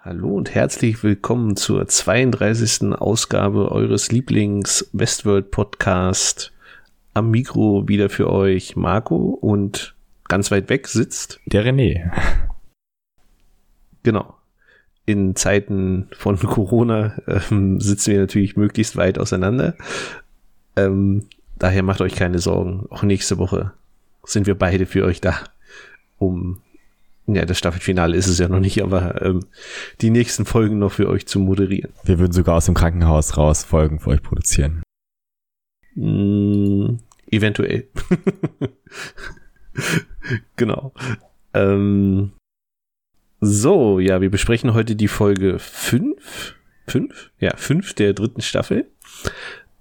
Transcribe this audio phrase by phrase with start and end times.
[0.00, 2.92] Hallo und herzlich willkommen zur 32.
[2.94, 6.52] Ausgabe eures Lieblings-Westworld Podcast.
[7.14, 12.10] Am Mikro wieder für euch Marco und ganz weit weg sitzt der René.
[14.02, 14.34] Genau.
[15.04, 19.76] In Zeiten von Corona ähm, sitzen wir natürlich möglichst weit auseinander.
[20.74, 21.28] Ähm,
[21.58, 22.86] daher macht euch keine Sorgen.
[22.90, 23.72] Auch nächste Woche
[24.24, 25.38] sind wir beide für euch da,
[26.18, 26.62] um
[27.26, 29.40] ja, das Staffelfinale ist es ja noch nicht, aber ähm,
[30.00, 31.92] die nächsten Folgen noch für euch zu moderieren.
[32.04, 34.82] Wir würden sogar aus dem Krankenhaus raus Folgen für euch produzieren.
[35.96, 36.98] Mm,
[37.30, 37.88] eventuell.
[40.56, 40.92] genau.
[41.52, 42.32] Ähm,
[43.40, 46.54] so, ja, wir besprechen heute die Folge 5.
[46.86, 47.32] 5?
[47.40, 48.88] Ja, 5 der dritten Staffel.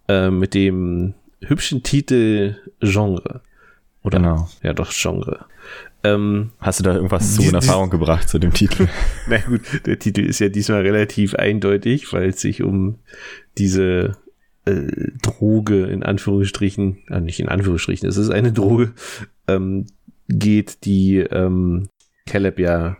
[0.07, 1.13] Äh, mit dem
[1.47, 3.41] hübschen Titel Genre.
[4.03, 4.19] Oder?
[4.19, 4.49] Genau.
[4.61, 5.45] Ja, doch, Genre.
[6.03, 8.87] Ähm, Hast du da irgendwas zu in Erfahrung gebracht zu dem Titel?
[9.27, 12.99] Na gut, der Titel ist ja diesmal relativ eindeutig, weil es sich um
[13.57, 14.17] diese
[14.65, 18.93] äh, Droge in Anführungsstrichen, äh, nicht in Anführungsstrichen, es ist eine Droge,
[19.47, 19.87] ähm,
[20.27, 21.89] geht, die ähm,
[22.27, 22.97] Caleb ja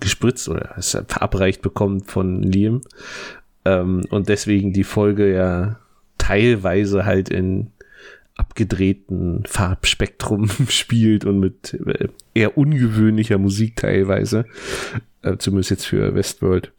[0.00, 2.82] gespritzt oder verabreicht bekommt von Liam.
[3.64, 5.78] Ähm, und deswegen die Folge ja
[6.18, 7.72] teilweise halt in
[8.38, 14.46] abgedrehten Farbspektrum spielt und mit äh, eher ungewöhnlicher Musik teilweise,
[15.22, 16.72] äh, zumindest jetzt für Westworld,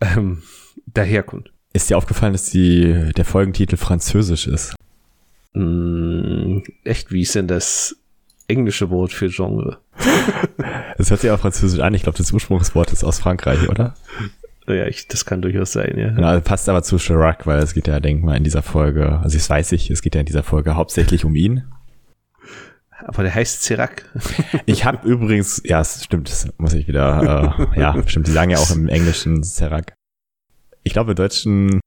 [0.00, 0.42] ähm,
[0.86, 1.52] daherkommt.
[1.72, 4.74] Ist dir aufgefallen, dass die, der Folgentitel französisch ist?
[5.52, 7.96] Mm, echt, wie ist denn das
[8.48, 9.78] englische Wort für Genre?
[10.98, 11.94] Das hört sich auch französisch an.
[11.94, 13.94] Ich glaube, das Ursprungswort ist aus Frankreich, oder?
[14.72, 16.10] Ja, ich, das kann durchaus sein, ja.
[16.10, 19.36] Genau, passt aber zu Chirac, weil es geht ja, denk mal, in dieser Folge, also
[19.36, 21.64] das weiß ich, es geht ja in dieser Folge hauptsächlich um ihn.
[23.06, 24.04] Aber der heißt Serac.
[24.66, 28.50] Ich habe übrigens, ja, es stimmt, das muss ich wieder, äh, ja, stimmt, die sagen
[28.50, 29.94] ja auch im Englischen Serac.
[30.82, 31.80] Ich glaube, im Deutschen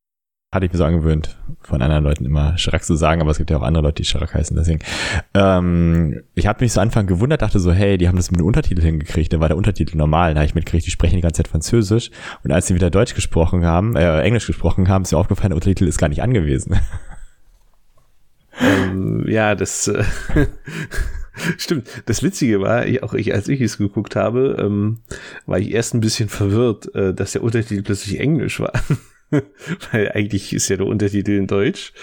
[0.54, 3.50] hatte ich mir so angewöhnt, von anderen Leuten immer Chirac zu sagen, aber es gibt
[3.50, 4.80] ja auch andere Leute, die Chirac heißen, deswegen.
[5.34, 8.46] Ähm, ich habe mich so Anfang gewundert, dachte so, hey, die haben das mit dem
[8.46, 11.44] Untertitel hingekriegt, dann war der Untertitel normal, da habe ich mitgekriegt, die sprechen die ganze
[11.44, 12.12] Zeit Französisch
[12.44, 15.58] und als sie wieder Deutsch gesprochen haben, äh, Englisch gesprochen haben, ist mir aufgefallen, der
[15.58, 16.80] Untertitel ist gar nicht angewiesen.
[18.62, 20.04] ähm, ja, das äh,
[21.58, 21.88] stimmt.
[22.06, 25.00] Das Witzige war, ich, auch ich, als ich es geguckt habe, ähm,
[25.46, 28.74] war ich erst ein bisschen verwirrt, äh, dass der Untertitel plötzlich Englisch war.
[29.92, 31.94] Weil eigentlich ist ja der Untertitel in Deutsch.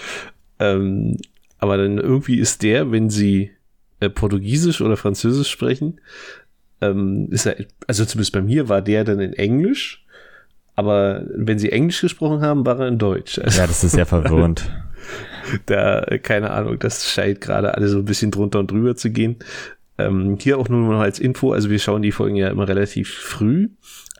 [0.59, 1.17] Ähm,
[1.57, 3.51] aber dann irgendwie ist der, wenn sie
[3.99, 6.01] äh, Portugiesisch oder Französisch sprechen,
[6.81, 7.55] ähm, ist er,
[7.87, 10.05] also zumindest bei mir war der dann in Englisch.
[10.75, 13.37] Aber wenn sie Englisch gesprochen haben, war er in Deutsch.
[13.39, 14.71] Also, ja, das ist sehr verwirrend.
[15.65, 19.37] da, keine Ahnung, das scheint gerade alle so ein bisschen drunter und drüber zu gehen.
[19.97, 23.13] Ähm, hier auch nur noch als Info, also wir schauen die Folgen ja immer relativ
[23.13, 23.69] früh,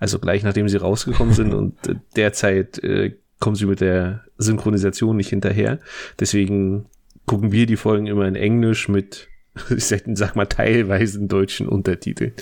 [0.02, 5.16] also gleich nachdem sie rausgekommen sind und äh, derzeit äh, kommen sie mit der Synchronisation
[5.16, 5.80] nicht hinterher.
[6.20, 6.88] Deswegen
[7.26, 9.30] gucken wir die Folgen immer in Englisch mit,
[9.70, 12.34] ich sag mal, teilweise in deutschen Untertiteln.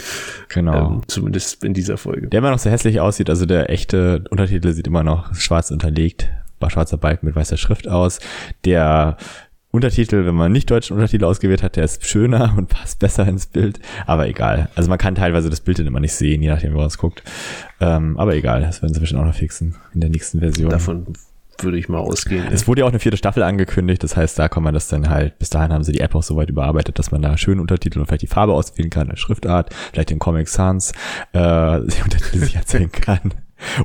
[0.48, 0.88] Genau.
[0.88, 2.28] Ähm, zumindest in dieser Folge.
[2.30, 6.30] Der immer noch so hässlich aussieht, also der echte Untertitel sieht immer noch schwarz unterlegt,
[6.68, 8.20] schwarzer Balken mit weißer Schrift aus.
[8.66, 9.18] Der
[9.72, 13.46] Untertitel, wenn man nicht deutschen Untertitel ausgewählt hat, der ist schöner und passt besser ins
[13.46, 13.80] Bild.
[14.06, 14.70] Aber egal.
[14.76, 16.98] Also man kann teilweise das Bild dann immer nicht sehen, je nachdem, wo man es
[16.98, 17.24] guckt.
[17.80, 20.72] Ähm, aber egal, das werden sie bestimmt auch noch fixen in der nächsten Version.
[20.72, 21.06] Davon
[21.64, 22.48] würde ich mal ausgehen.
[22.52, 25.10] Es wurde ja auch eine vierte Staffel angekündigt, das heißt, da kann man das dann
[25.10, 27.62] halt, bis dahin haben sie die App auch so weit überarbeitet, dass man da schöne
[27.62, 30.92] Untertitel und vielleicht die Farbe auswählen kann, eine Schriftart, vielleicht den Comic Sans,
[31.34, 33.34] äh, die Untertitel sich erzählen kann.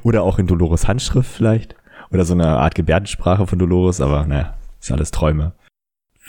[0.02, 1.74] Oder auch in Dolores Handschrift vielleicht.
[2.10, 5.52] Oder so eine Art Gebärdensprache von Dolores, aber naja, ist alles Träume.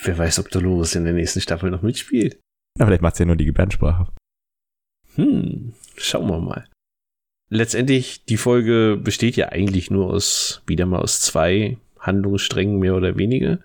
[0.03, 2.39] Wer weiß, ob Dolores in der nächsten Staffel noch mitspielt.
[2.77, 4.11] Na, vielleicht macht sie ja nur die Gebärdensprache.
[5.15, 6.67] Hm, schauen wir mal.
[7.49, 13.17] Letztendlich, die Folge besteht ja eigentlich nur aus, wieder mal aus zwei Handlungssträngen mehr oder
[13.17, 13.59] weniger,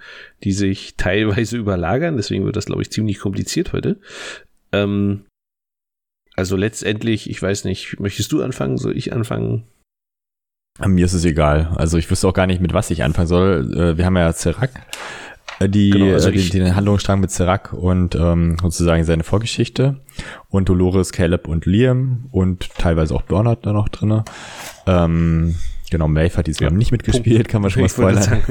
[0.44, 2.16] die sich teilweise überlagern.
[2.16, 3.98] Deswegen wird das, glaube ich, ziemlich kompliziert heute.
[4.72, 5.24] Ähm,
[6.36, 8.78] also letztendlich, ich weiß nicht, möchtest du anfangen?
[8.78, 9.64] Soll ich anfangen?
[10.78, 11.74] Mir ist es egal.
[11.76, 13.74] Also ich wüsste auch gar nicht, mit was ich anfangen soll.
[13.76, 14.70] Äh, wir haben ja Zerak,
[15.68, 19.96] die, genau, also den, den Handlungsstrang mit Zerak und ähm, sozusagen seine Vorgeschichte
[20.48, 24.24] und Dolores, Caleb und Liam und teilweise auch Bernard da noch drinne.
[24.86, 25.56] Ähm,
[25.90, 28.42] genau, Maeve hat diesmal ja, nicht mitgespielt, kann man schon mal spoilern.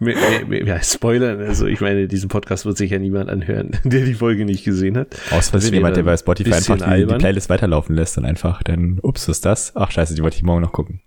[0.66, 4.44] ja, spoilern, also ich meine, diesen Podcast wird sich ja niemand anhören, der die Folge
[4.44, 5.16] nicht gesehen hat.
[5.32, 9.00] Aus Versehen jemand, der bei Spotify einfach die, die, Playlist weiterlaufen lässt und einfach, denn
[9.02, 9.74] ups, ist das?
[9.74, 11.00] Ach scheiße, die wollte ich morgen noch gucken.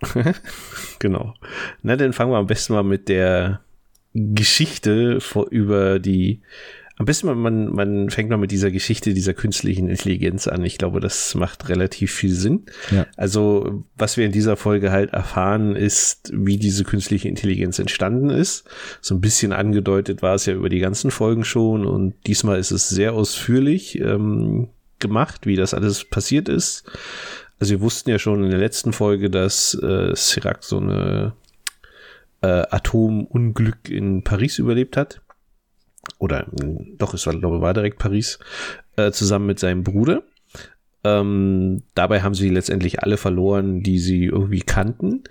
[0.98, 1.34] genau.
[1.82, 3.60] Na, dann fangen wir am besten mal mit der
[4.16, 6.40] Geschichte vor, über die
[6.98, 10.64] am besten man, man, fängt mal mit dieser Geschichte dieser künstlichen Intelligenz an.
[10.64, 12.64] Ich glaube, das macht relativ viel Sinn.
[12.90, 13.06] Ja.
[13.18, 18.64] Also, was wir in dieser Folge halt erfahren, ist, wie diese künstliche Intelligenz entstanden ist.
[19.02, 22.70] So ein bisschen angedeutet war es ja über die ganzen Folgen schon und diesmal ist
[22.70, 24.68] es sehr ausführlich ähm,
[24.98, 26.84] gemacht, wie das alles passiert ist.
[27.58, 31.34] Also wir wussten ja schon in der letzten Folge, dass äh, Sirac so eine
[32.42, 35.20] äh, Atomunglück in Paris überlebt hat
[36.18, 36.46] oder
[36.98, 38.38] doch, es war, glaube ich, war direkt Paris,
[38.96, 40.22] äh, zusammen mit seinem Bruder.
[41.04, 45.24] Ähm, dabei haben sie letztendlich alle verloren, die sie irgendwie kannten.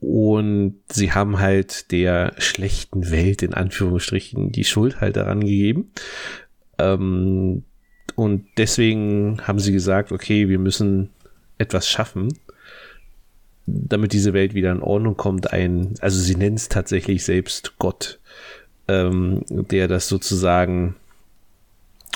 [0.00, 5.92] Und sie haben halt der schlechten Welt in Anführungsstrichen die Schuld halt daran gegeben.
[6.78, 7.64] Ähm,
[8.14, 11.10] und deswegen haben sie gesagt, okay, wir müssen
[11.58, 12.28] etwas schaffen,
[13.66, 15.52] damit diese Welt wieder in Ordnung kommt.
[15.52, 18.18] Ein, also sie nennen es tatsächlich selbst Gott
[18.88, 20.96] ähm, der das sozusagen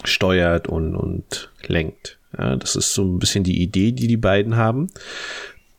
[0.05, 2.19] steuert und, und lenkt.
[2.37, 4.89] Ja, das ist so ein bisschen die Idee, die die beiden haben.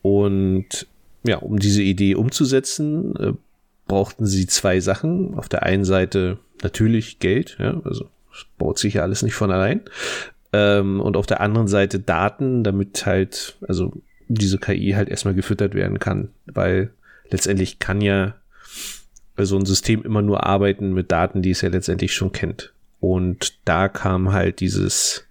[0.01, 0.87] Und
[1.23, 3.33] ja, um diese Idee umzusetzen, äh,
[3.87, 5.35] brauchten sie zwei Sachen.
[5.35, 9.51] Auf der einen Seite natürlich Geld, ja, also das baut sich ja alles nicht von
[9.51, 9.81] allein.
[10.51, 13.93] Ähm, und auf der anderen Seite Daten, damit halt, also
[14.29, 16.91] diese KI halt erstmal gefüttert werden kann, weil
[17.29, 18.35] letztendlich kann ja
[19.37, 22.73] so ein System immer nur arbeiten mit Daten, die es ja letztendlich schon kennt.
[22.99, 25.25] Und da kam halt dieses,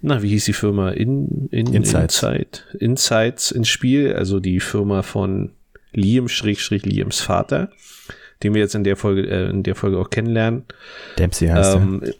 [0.00, 0.90] na, wie hieß die Firma?
[0.90, 2.22] In, in, Insights.
[2.22, 5.50] Insight, Insights ins Spiel, also die Firma von
[5.92, 7.70] Liam Schrägstrich Liams Vater,
[8.42, 10.64] den wir jetzt in der Folge, äh, in der Folge auch kennenlernen.
[11.18, 12.14] Dempsey heißt ähm, er.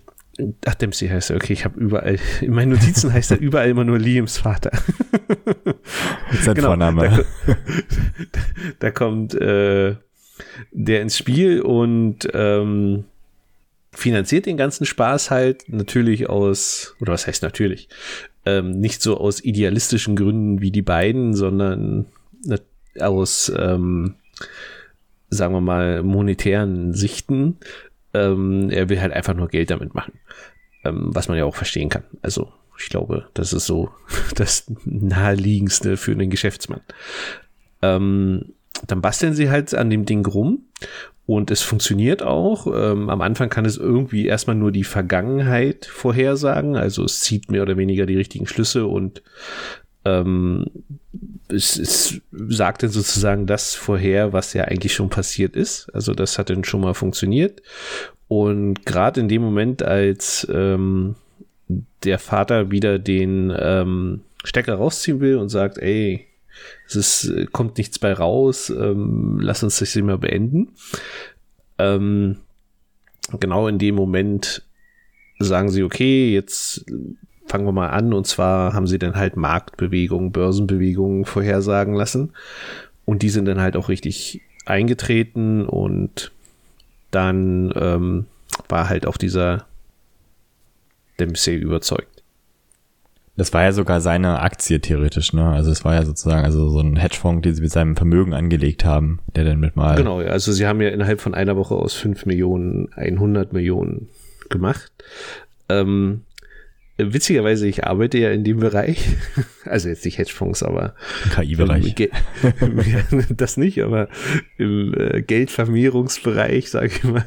[0.66, 1.36] Ach, Dempsey heißt er.
[1.36, 4.70] Okay, ich habe überall, in meinen Notizen heißt er überall immer nur Liams Vater.
[6.42, 7.24] Sein genau, Vorname.
[7.46, 7.56] Da,
[8.78, 9.96] da kommt äh,
[10.72, 13.04] der ins Spiel und ähm,
[13.92, 17.88] finanziert den ganzen Spaß halt natürlich aus, oder was heißt natürlich,
[18.46, 22.06] ähm, nicht so aus idealistischen Gründen wie die beiden, sondern
[23.00, 24.14] aus, ähm,
[25.30, 27.58] sagen wir mal, monetären Sichten.
[28.18, 30.14] Ähm, er will halt einfach nur Geld damit machen,
[30.84, 32.04] ähm, was man ja auch verstehen kann.
[32.22, 33.90] Also ich glaube, das ist so
[34.34, 36.80] das naheliegendste für einen Geschäftsmann.
[37.82, 38.54] Ähm,
[38.86, 40.64] dann basteln sie halt an dem Ding rum
[41.26, 42.66] und es funktioniert auch.
[42.66, 47.62] Ähm, am Anfang kann es irgendwie erstmal nur die Vergangenheit vorhersagen, also es zieht mehr
[47.62, 49.22] oder weniger die richtigen Schlüsse und
[50.04, 50.66] ähm,
[51.48, 55.88] es, es sagt dann sozusagen das vorher, was ja eigentlich schon passiert ist.
[55.94, 57.62] Also das hat dann schon mal funktioniert.
[58.28, 61.16] Und gerade in dem Moment, als ähm,
[62.04, 66.26] der Vater wieder den ähm, Stecker rausziehen will und sagt, ey,
[66.86, 70.72] es ist, kommt nichts bei raus, ähm, lass uns das mal beenden.
[71.78, 72.38] Ähm,
[73.40, 74.62] genau in dem Moment
[75.38, 76.84] sagen sie, okay, jetzt
[77.48, 78.12] fangen wir mal an.
[78.12, 82.32] Und zwar haben sie dann halt Marktbewegungen, Börsenbewegungen vorhersagen lassen.
[83.04, 86.30] Und die sind dann halt auch richtig eingetreten und
[87.10, 88.26] dann ähm,
[88.68, 89.64] war halt auch dieser
[91.18, 92.22] Dempsey überzeugt.
[93.36, 95.48] Das war ja sogar seine Aktie theoretisch, ne?
[95.48, 98.84] Also es war ja sozusagen also so ein Hedgefonds, den sie mit seinem Vermögen angelegt
[98.84, 99.94] haben, der dann mit mal.
[99.94, 104.08] Genau, also sie haben ja innerhalb von einer Woche aus 5 Millionen 100 Millionen
[104.50, 104.90] gemacht.
[105.68, 106.22] Ähm,
[106.98, 109.04] witzigerweise, ich arbeite ja in dem Bereich,
[109.64, 110.94] also jetzt nicht Hedgefonds, aber
[111.34, 111.94] KI-Bereich.
[112.60, 112.80] Ähm,
[113.36, 114.08] das nicht, aber
[114.56, 117.24] im äh, Geldvermehrungsbereich, sage ich mal.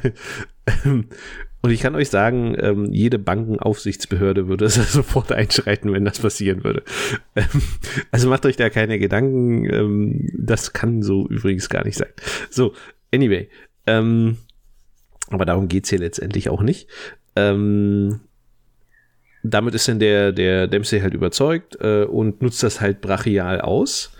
[0.84, 1.06] Ähm,
[1.62, 6.82] und ich kann euch sagen, ähm, jede Bankenaufsichtsbehörde würde sofort einschreiten, wenn das passieren würde.
[8.10, 10.28] Also macht euch da keine Gedanken.
[10.36, 12.10] Das kann so übrigens gar nicht sein.
[12.50, 12.74] So,
[13.12, 13.48] anyway.
[13.86, 16.88] Aber darum geht's hier letztendlich auch nicht.
[17.36, 18.20] Ähm,
[19.42, 24.12] damit ist dann der, der Dempsey halt überzeugt äh, und nutzt das halt brachial aus.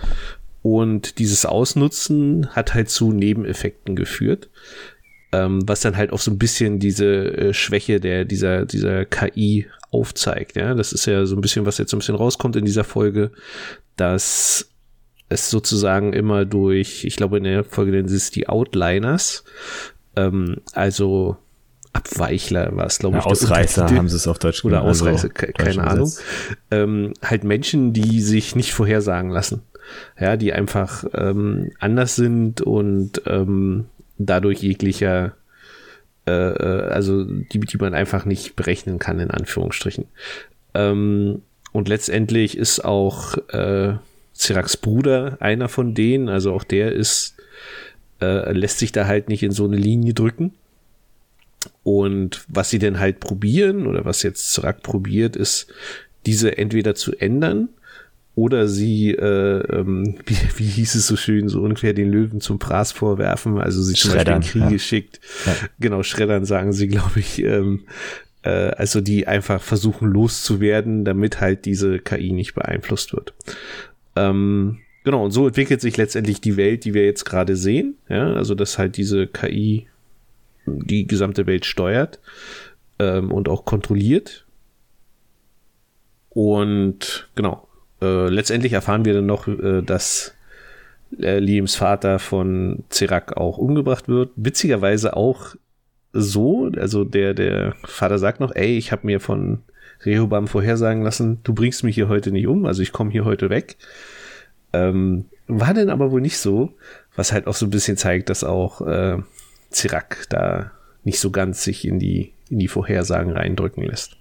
[0.63, 4.49] Und dieses Ausnutzen hat halt zu Nebeneffekten geführt
[5.33, 9.67] ähm, was dann halt auch so ein bisschen diese äh, Schwäche der dieser dieser KI
[9.91, 10.57] aufzeigt.
[10.57, 12.85] Ja, das ist ja so ein bisschen, was jetzt so ein bisschen rauskommt in dieser
[12.85, 13.31] Folge,
[13.97, 14.71] dass
[15.29, 19.45] es sozusagen immer durch, ich glaube in der Folge nennen sie es die Outliners,
[20.17, 21.37] ähm, also
[21.93, 23.25] Abweichler war es, glaube ich.
[23.25, 26.13] Ausreißer haben sie es auf Deutsch Oder Ausreißer, also, keine Ahnung.
[26.71, 29.63] Ähm, halt Menschen, die sich nicht vorhersagen lassen.
[30.19, 35.35] Ja, die einfach ähm, anders sind und ähm, dadurch jeglicher,
[36.27, 40.07] äh, äh, also die, die man einfach nicht berechnen kann, in Anführungsstrichen.
[40.75, 43.97] Ähm, und letztendlich ist auch äh,
[44.35, 47.37] Ciracs Bruder einer von denen, also auch der ist
[48.23, 50.55] äh, lässt sich da halt nicht in so eine Linie drücken.
[51.83, 55.73] Und was sie denn halt probieren, oder was jetzt Zrak probiert, ist,
[56.27, 57.69] diese entweder zu ändern
[58.35, 62.61] oder sie, äh, ähm, wie, wie hieß es so schön, so ungefähr den Löwen zum
[62.61, 64.79] Fraß vorwerfen, also sie zum Beispiel in Kriege ja.
[64.79, 65.21] schickt.
[65.47, 65.55] Ja.
[65.81, 67.85] Genau, Schreddern sagen sie, glaube ich, ähm,
[68.43, 73.35] äh, also die einfach versuchen loszuwerden, damit halt diese KI nicht beeinflusst wird.
[74.17, 77.97] Ähm, genau, und so entwickelt sich letztendlich die Welt, die wir jetzt gerade sehen.
[78.09, 79.87] Ja, also dass halt diese KI
[80.67, 82.21] die gesamte Welt steuert
[82.99, 84.47] ähm, und auch kontrolliert.
[86.31, 87.69] Und genau,
[88.01, 90.35] äh, letztendlich erfahren wir dann noch, äh, dass
[91.19, 94.31] äh, Liams Vater von Zerak auch umgebracht wird.
[94.37, 95.55] Witzigerweise auch
[96.13, 99.63] so, also der, der Vater sagt noch, ey, ich habe mir von
[100.05, 103.51] Rehobam vorhersagen lassen, du bringst mich hier heute nicht um, also ich komme hier heute
[103.51, 103.77] weg.
[104.73, 106.73] Ähm, war denn aber wohl nicht so,
[107.15, 109.19] was halt auch so ein bisschen zeigt, dass auch äh,
[109.73, 110.71] Zirak da
[111.05, 114.17] nicht so ganz sich in die, in die Vorhersagen reindrücken lässt.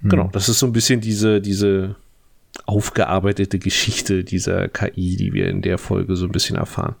[0.00, 0.10] Hm.
[0.10, 1.96] Genau, das ist so ein bisschen diese, diese
[2.66, 6.96] aufgearbeitete Geschichte dieser KI, die wir in der Folge so ein bisschen erfahren.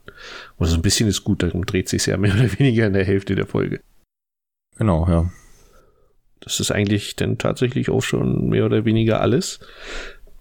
[0.56, 3.04] Und so ein bisschen ist gut, darum dreht sich ja mehr oder weniger in der
[3.04, 3.80] Hälfte der Folge.
[4.76, 5.30] Genau, ja.
[6.40, 9.60] Das ist eigentlich dann tatsächlich auch schon mehr oder weniger alles.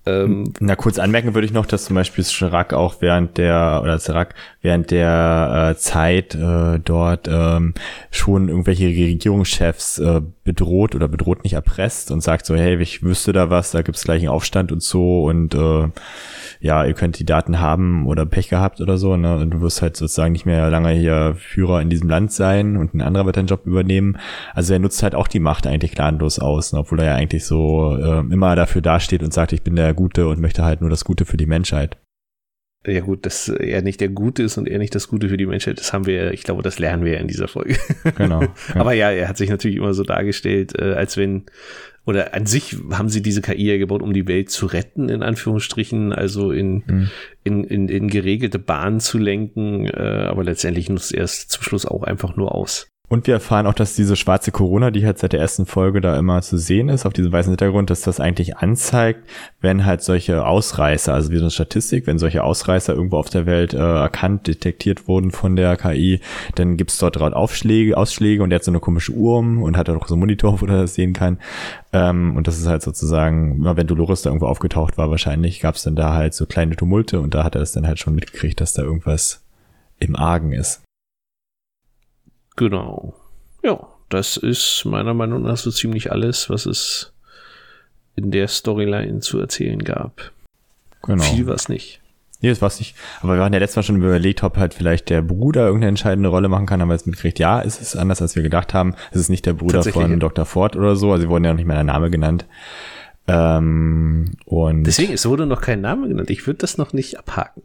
[0.05, 3.97] Ähm, Na, kurz anmerken würde ich noch, dass zum Beispiel Chirac auch während der, oder
[3.99, 7.73] Chirac während der äh, Zeit äh, dort ähm,
[8.11, 13.31] schon irgendwelche Regierungschefs äh, bedroht oder bedroht nicht erpresst und sagt so, hey, ich wüsste
[13.31, 15.87] da was, da gibt's gleich einen Aufstand und so und äh,
[16.59, 19.37] ja, ihr könnt die Daten haben oder Pech gehabt oder so, ne?
[19.37, 22.93] Und du wirst halt sozusagen nicht mehr lange hier Führer in diesem Land sein und
[22.93, 24.17] ein anderer wird deinen Job übernehmen.
[24.53, 26.79] Also er nutzt halt auch die Macht eigentlich gnadenlos aus, ne?
[26.79, 30.27] obwohl er ja eigentlich so äh, immer dafür dasteht und sagt, ich bin der Gute
[30.27, 31.97] und möchte halt nur das Gute für die Menschheit.
[32.85, 35.45] Ja gut, dass er nicht der Gute ist und er nicht das Gute für die
[35.45, 37.77] Menschheit, das haben wir, ich glaube, das lernen wir ja in dieser Folge.
[38.15, 38.41] Genau.
[38.41, 38.53] Ja.
[38.75, 41.45] Aber ja, er hat sich natürlich immer so dargestellt, äh, als wenn
[42.05, 45.23] oder an sich haben sie diese KI ja gebaut, um die Welt zu retten, in
[45.23, 47.09] Anführungsstrichen, also in, mhm.
[47.45, 51.85] in, in, in geregelte Bahnen zu lenken, äh, aber letztendlich nutzt er es zum Schluss
[51.85, 52.89] auch einfach nur aus.
[53.13, 56.17] Und wir erfahren auch, dass diese schwarze Corona, die halt seit der ersten Folge da
[56.17, 59.29] immer zu sehen ist, auf diesem weißen Hintergrund, dass das eigentlich anzeigt,
[59.61, 63.45] wenn halt solche Ausreißer, also wie so eine Statistik, wenn solche Ausreißer irgendwo auf der
[63.45, 66.21] Welt äh, erkannt, detektiert wurden von der KI,
[66.55, 69.77] dann gibt's dort dort Aufschläge, Ausschläge und der hat so eine komische Uhr um und
[69.77, 71.37] hat auch so einen Monitor, wo er das sehen kann.
[71.91, 75.95] Ähm, und das ist halt sozusagen, wenn Dolores da irgendwo aufgetaucht war, wahrscheinlich gab's dann
[75.95, 78.73] da halt so kleine Tumulte und da hat er es dann halt schon mitgekriegt, dass
[78.73, 79.43] da irgendwas
[79.99, 80.81] im Argen ist.
[82.55, 83.15] Genau.
[83.63, 83.79] Ja,
[84.09, 87.13] das ist meiner Meinung nach so ziemlich alles, was es
[88.15, 90.31] in der Storyline zu erzählen gab.
[91.01, 91.23] Genau.
[91.23, 91.99] Viel war es nicht.
[92.41, 92.95] Nee, das war's nicht.
[93.21, 96.27] Aber wir hatten ja letztes Mal schon überlegt, ob halt vielleicht der Bruder irgendeine entscheidende
[96.27, 96.81] Rolle machen kann.
[96.81, 98.95] Haben wir jetzt mitgekriegt, ja, es ist anders, als wir gedacht haben.
[99.11, 100.45] Es ist nicht der Bruder von Dr.
[100.45, 101.13] Ford oder so.
[101.13, 102.45] Also sie wurden ja noch nicht mehr der Name genannt.
[103.25, 106.29] Ähm, und Deswegen, es wurde noch kein Name genannt.
[106.29, 107.63] Ich würde das noch nicht abhaken.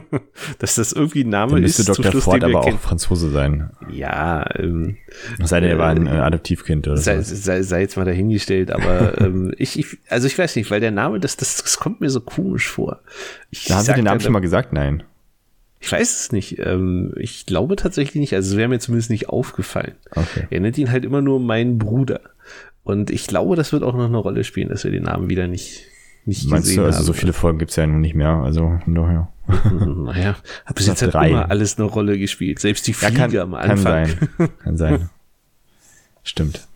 [0.60, 1.88] Dass das irgendwie ein Name dann müsste ist.
[1.88, 2.12] Dr.
[2.12, 3.70] Schluss, Ford aber auch Franzose sein.
[3.90, 4.96] Ja, ähm,
[5.42, 7.34] sei denn, er war ein äh, Adoptivkind oder sei, so.
[7.34, 10.92] Sei, sei jetzt mal dahingestellt, aber ähm, ich, ich, also ich weiß nicht, weil der
[10.92, 13.00] Name, das, das, das kommt mir so komisch vor.
[13.50, 14.72] Ich da haben Sie den Namen schon mal gesagt?
[14.72, 15.02] Nein.
[15.80, 16.60] Ich weiß es nicht.
[16.60, 18.34] Ähm, ich glaube tatsächlich nicht.
[18.34, 19.96] Also es wäre mir zumindest nicht aufgefallen.
[20.12, 20.46] Okay.
[20.48, 22.20] Er nennt ihn halt immer nur mein Bruder.
[22.84, 25.46] Und ich glaube, das wird auch noch eine Rolle spielen, dass wir den Namen wieder
[25.46, 25.82] nicht,
[26.24, 27.04] nicht Meinst gesehen du, also haben.
[27.04, 29.28] so viele Folgen gibt's ja noch nicht mehr, also daher.
[29.72, 32.58] naja, hat bis jetzt halt immer alles eine Rolle gespielt.
[32.58, 34.06] Selbst die Fliege ja, kann, am Anfang.
[34.06, 35.10] Kann sein, kann sein.
[36.22, 36.66] Stimmt.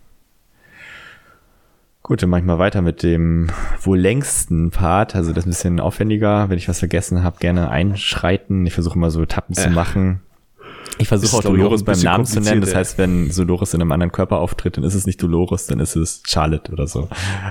[2.02, 3.48] Gut, dann mach ich mal weiter mit dem
[3.80, 5.16] wohl längsten Part.
[5.16, 6.48] Also das ist ein bisschen aufwendiger.
[6.48, 8.64] Wenn ich was vergessen habe, gerne einschreiten.
[8.64, 9.60] Ich versuche mal so Etappen äh.
[9.60, 10.20] zu machen.
[10.98, 12.60] Ich versuche auch Dolores beim Namen zu nennen.
[12.60, 15.80] Das heißt, wenn Dolores in einem anderen Körper auftritt, dann ist es nicht Dolores, dann
[15.80, 17.08] ist es Charlotte oder so.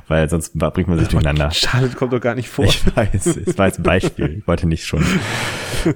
[0.07, 1.51] Weil sonst bringt man sich durcheinander.
[1.51, 2.65] Charlotte kommt doch gar nicht vor.
[2.65, 4.37] Ich weiß, es war jetzt ein Beispiel.
[4.39, 5.03] Ich wollte nicht schon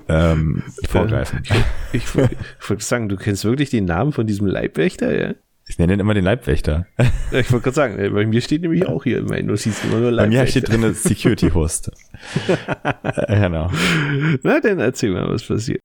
[0.08, 1.41] ähm, vorgreifen.
[1.43, 5.34] Ich, ich, ich wollte sagen, du kennst wirklich den Namen von diesem Leibwächter, ja?
[5.67, 6.88] Ich nenne ihn immer den Leibwächter.
[7.31, 10.12] ich wollte gerade sagen, bei mir steht nämlich auch hier in meinen Notizen immer nur
[10.12, 10.39] Leibwächter.
[10.39, 11.91] Bei mir steht drin Security Host.
[13.03, 13.72] Äh, genau.
[14.43, 15.79] Na, dann erzähl mal, was passiert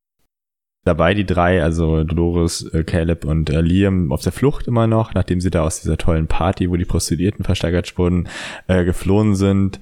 [0.85, 5.14] dabei, die drei, also Dolores, äh, Caleb und äh, Liam, auf der Flucht immer noch,
[5.14, 8.29] nachdem sie da aus dieser tollen Party, wo die Prostituierten versteigert wurden,
[8.67, 9.81] äh, geflohen sind.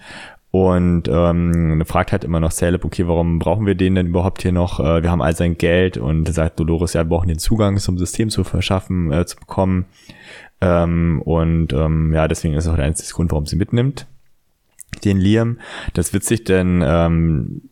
[0.50, 4.52] Und ähm, fragt halt immer noch Caleb, okay, warum brauchen wir den denn überhaupt hier
[4.52, 4.80] noch?
[4.80, 7.97] Äh, wir haben all sein Geld und sagt Dolores, ja, wir brauchen den Zugang zum
[7.97, 9.87] System zu verschaffen, äh, zu bekommen.
[10.61, 14.06] Ähm, und ähm, ja, deswegen ist auch der einzige Grund, warum sie mitnimmt
[15.04, 15.59] den Liam.
[15.94, 17.62] Das ist witzig, denn ähm,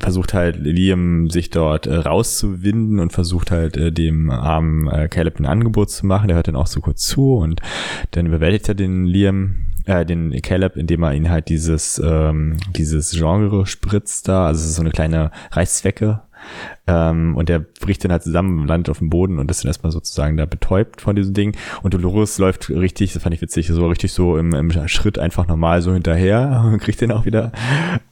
[0.00, 5.38] versucht halt Liam sich dort äh, rauszuwinden und versucht halt äh, dem armen äh, Caleb
[5.38, 6.28] ein Angebot zu machen.
[6.28, 7.60] Der hört dann auch so kurz zu und
[8.12, 13.12] dann überwältigt er den Liam, äh, den Caleb, indem er ihn halt dieses, ähm, dieses
[13.12, 14.46] Genre spritzt da.
[14.46, 16.22] Also es ist so eine kleine Reißzwecke
[16.88, 19.92] ähm, und der bricht dann halt zusammen, landet auf dem Boden und ist dann erstmal
[19.92, 21.54] sozusagen da betäubt von diesem Ding.
[21.82, 25.46] Und Dolores läuft richtig, das fand ich witzig, so richtig so im, im Schritt einfach
[25.46, 27.52] normal so hinterher und kriegt den auch wieder.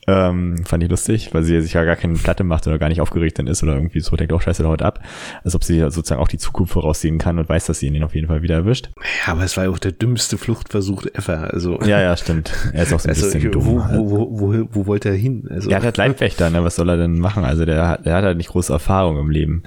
[0.08, 3.00] Ähm, fand ich lustig, weil sie sich ja gar keine Platte macht oder gar nicht
[3.00, 5.00] aufgeregt dann ist oder irgendwie so denkt, oh scheiße, haut ab.
[5.42, 8.14] Als ob sie sozusagen auch die Zukunft voraussehen kann und weiß, dass sie ihn auf
[8.14, 8.90] jeden Fall wieder erwischt.
[9.26, 11.52] Ja, aber es war ja auch der dümmste Fluchtversuch ever.
[11.52, 12.52] Also, ja, ja, stimmt.
[12.72, 13.64] Er ist auch so ein also, bisschen dumm.
[13.66, 13.80] wo,
[14.10, 15.48] wo, wo, wo wollte er hin?
[15.50, 16.62] Also, Der hat halt Leibwächter, ne?
[16.62, 17.44] Was soll er denn machen?
[17.44, 19.62] Also der, hat- der hat halt nicht große Erfahrung im Leben.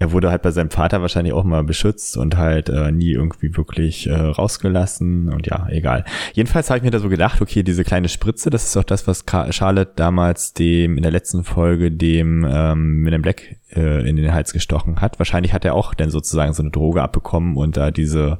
[0.00, 3.56] Er wurde halt bei seinem Vater wahrscheinlich auch mal beschützt und halt äh, nie irgendwie
[3.56, 6.04] wirklich äh, rausgelassen und ja, egal.
[6.34, 9.08] Jedenfalls habe ich mir da so gedacht, okay, diese kleine Spritze, das ist auch das,
[9.08, 14.14] was Charlotte damals dem in der letzten Folge dem ähm, mit dem Black äh, in
[14.14, 15.18] den Hals gestochen hat.
[15.18, 18.38] Wahrscheinlich hat er auch dann sozusagen so eine Droge abbekommen und da diese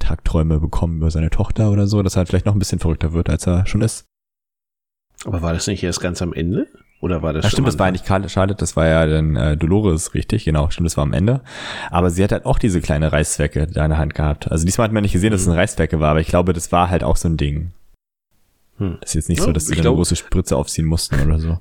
[0.00, 3.12] Tagträume bekommen über seine Tochter oder so, dass er halt vielleicht noch ein bisschen verrückter
[3.12, 4.06] wird, als er schon ist.
[5.24, 6.66] aber war das nicht erst ganz am Ende?
[7.06, 9.36] Oder war das Ja, schon stimmt, das war ja nicht Charlotte, das war ja dann
[9.36, 11.40] äh, Dolores, richtig, genau, stimmt, das war am Ende.
[11.90, 14.50] Aber sie hat halt auch diese kleine Reißzwecke da in der Hand gehabt.
[14.50, 16.72] Also diesmal hat man nicht gesehen, dass es eine Reißzwecke war, aber ich glaube, das
[16.72, 17.72] war halt auch so ein Ding.
[18.78, 18.98] Hm.
[19.00, 21.58] Das ist jetzt nicht Ja, so, dass sie eine große Spritze aufziehen mussten oder so.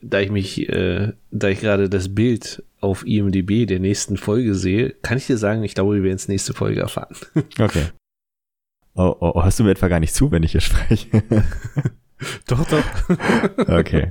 [0.00, 4.90] da ich mich, äh, da ich gerade das Bild auf IMDb der nächsten Folge sehe,
[5.02, 7.14] kann ich dir sagen, ich glaube, wir werden es nächste Folge erfahren.
[7.60, 7.86] Okay.
[8.94, 11.08] Oh, oh, oh, hörst du mir etwa gar nicht zu, wenn ich hier spreche?
[12.46, 13.68] doch, doch.
[13.68, 14.08] Okay.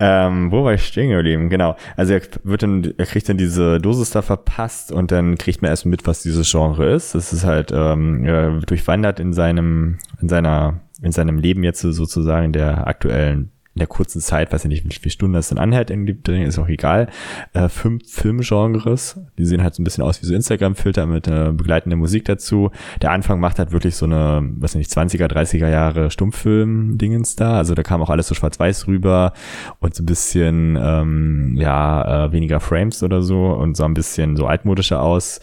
[0.00, 1.48] ähm, wo war ich stehen geblieben?
[1.48, 1.76] Genau.
[1.96, 5.70] Also er wird dann, er kriegt dann diese Dosis da verpasst und dann kriegt man
[5.70, 7.14] erst mit, was dieses Genre ist.
[7.14, 11.92] Das ist halt ähm, er durchwandert in seinem, in seiner, in seinem Leben jetzt so
[11.92, 15.58] sozusagen der aktuellen in der kurzen Zeit, weiß ich nicht, wie viele Stunden das dann
[15.58, 17.08] anhält, in die drin ist auch egal,
[17.54, 21.52] äh, fünf Filmgenres, die sehen halt so ein bisschen aus wie so Instagram-Filter mit äh,
[21.52, 22.70] begleitender Musik dazu.
[23.00, 27.74] Der Anfang macht halt wirklich so eine, weiß nicht, 20er, 30er Jahre Stummfilm-Dingens da, also
[27.74, 29.32] da kam auch alles so schwarz-weiß rüber
[29.78, 34.36] und so ein bisschen, ähm, ja, äh, weniger Frames oder so und so ein bisschen
[34.36, 35.40] so altmodischer aus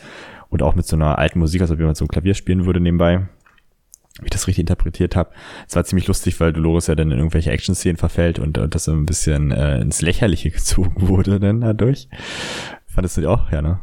[0.49, 2.79] und auch mit so einer alten Musik, als ob jemand so ein Klavier spielen würde
[2.79, 3.27] nebenbei
[4.19, 5.31] wie ich das richtig interpretiert habe.
[5.67, 8.85] Es war ziemlich lustig, weil Dolores ja dann in irgendwelche Action-Szenen verfällt und, und das
[8.85, 12.09] so ein bisschen äh, ins Lächerliche gezogen wurde dann dadurch.
[12.87, 13.51] Fandest du die auch?
[13.51, 13.79] Ja, ne?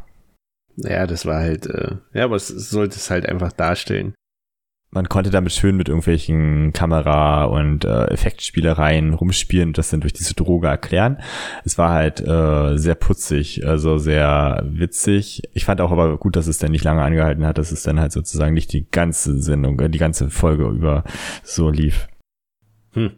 [0.76, 4.14] Ja, das war halt, äh, ja, aber es sollte es halt einfach darstellen.
[4.94, 10.12] Man konnte damit schön mit irgendwelchen Kamera- und äh, Effektspielereien rumspielen und das dann durch
[10.12, 11.18] diese Droge erklären.
[11.64, 15.42] Es war halt äh, sehr putzig, also sehr witzig.
[15.52, 17.98] Ich fand auch aber gut, dass es dann nicht lange angehalten hat, dass es dann
[17.98, 21.02] halt sozusagen nicht die ganze Sendung, äh, die ganze Folge über
[21.42, 22.06] so lief.
[22.92, 23.10] Hm.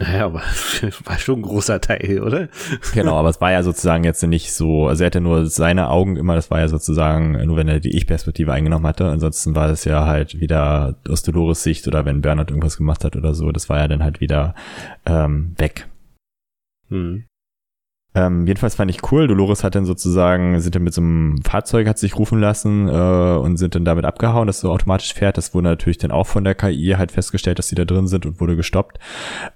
[0.00, 0.42] Naja, aber
[1.04, 2.48] war schon ein großer Teil, oder?
[2.92, 6.16] Genau, aber es war ja sozusagen jetzt nicht so, also er hatte nur seine Augen
[6.16, 9.06] immer, das war ja sozusagen nur, wenn er die Ich-Perspektive eingenommen hatte.
[9.06, 13.16] Ansonsten war es ja halt wieder aus Dolores Sicht oder wenn Bernhard irgendwas gemacht hat
[13.16, 14.54] oder so, das war ja dann halt wieder
[15.06, 15.88] ähm, weg.
[16.88, 17.24] Hm.
[18.16, 19.26] Ähm, jedenfalls fand ich cool.
[19.26, 22.92] Dolores hat dann sozusagen, sind dann mit so einem Fahrzeug, hat sich rufen lassen äh,
[22.92, 25.36] und sind dann damit abgehauen, dass so automatisch fährt.
[25.36, 28.24] Das wurde natürlich dann auch von der KI halt festgestellt, dass sie da drin sind
[28.24, 28.98] und wurde gestoppt.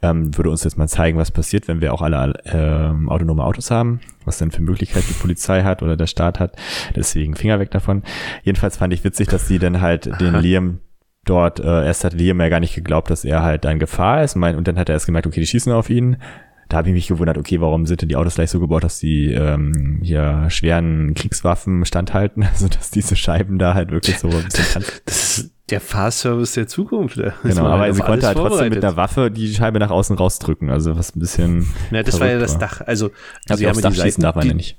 [0.02, 3.70] Ähm, würde uns jetzt mal zeigen, was passiert, wenn wir auch alle ähm, autonome Autos
[3.70, 6.56] haben, was denn für Möglichkeiten die Polizei hat oder der Staat hat.
[6.96, 8.02] Deswegen Finger weg davon.
[8.42, 10.80] Jedenfalls fand ich witzig, dass sie dann halt den Liam
[11.24, 14.34] dort, äh, erst hat Liam ja gar nicht geglaubt, dass er halt in Gefahr ist.
[14.34, 16.16] Mein, und dann hat er erst gemerkt, okay, die schießen auf ihn.
[16.68, 18.98] Da habe ich mich gewundert, okay, warum sind denn die Autos gleich so gebaut, dass
[18.98, 24.44] die ähm, hier schweren Kriegswaffen standhalten, also dass diese Scheiben da halt wirklich so ein
[24.44, 24.84] bisschen.
[25.06, 27.18] Das ist der Fahrservice der Zukunft.
[27.18, 30.16] Da Genau, aber auf sie konnte halt trotzdem mit einer Waffe die Scheibe nach außen
[30.16, 31.66] rausdrücken, also was ein bisschen.
[31.90, 32.80] Ja, das war ja das Dach.
[32.80, 33.10] Also,
[33.48, 34.78] Also sie haben Dach die, Seiten, darf man die, ja nicht.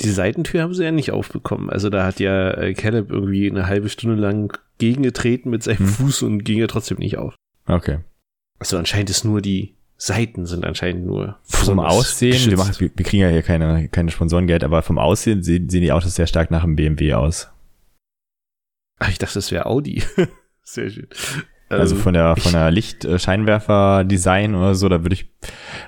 [0.00, 1.70] die Seitentür haben sie ja nicht aufbekommen.
[1.70, 5.86] Also da hat ja äh, Caleb irgendwie eine halbe Stunde lang gegengetreten mit seinem Hm.
[5.86, 7.34] Fuß und ging ja trotzdem nicht auf.
[7.66, 7.98] Okay.
[8.58, 13.22] Also anscheinend ist nur die Seiten sind anscheinend nur Vom Aussehen, wir, machen, wir, kriegen
[13.22, 16.64] ja hier keine, keine Sponsorengeld, aber vom Aussehen sehen, sehen die Autos sehr stark nach
[16.64, 17.50] einem BMW aus.
[18.98, 20.02] Ach, ich dachte, das wäre Audi.
[20.62, 21.08] Sehr schön.
[21.68, 25.30] Also Ähm, von der, von der Licht-Scheinwerfer-Design oder so, da würde ich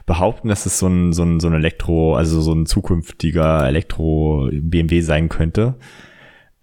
[0.04, 5.00] behaupten, dass es so ein, so ein, so ein Elektro, also so ein zukünftiger Elektro-BMW
[5.00, 5.76] sein könnte.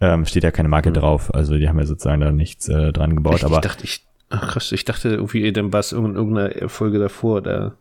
[0.01, 0.95] Ähm, steht ja keine Marke Hm.
[0.95, 3.85] drauf, also die haben ja sozusagen da nichts äh, dran gebaut, ich, aber ich dachte,
[3.85, 7.75] ich, ach krass, ich dachte irgendwie, dann war es in irgendeiner Folge davor, da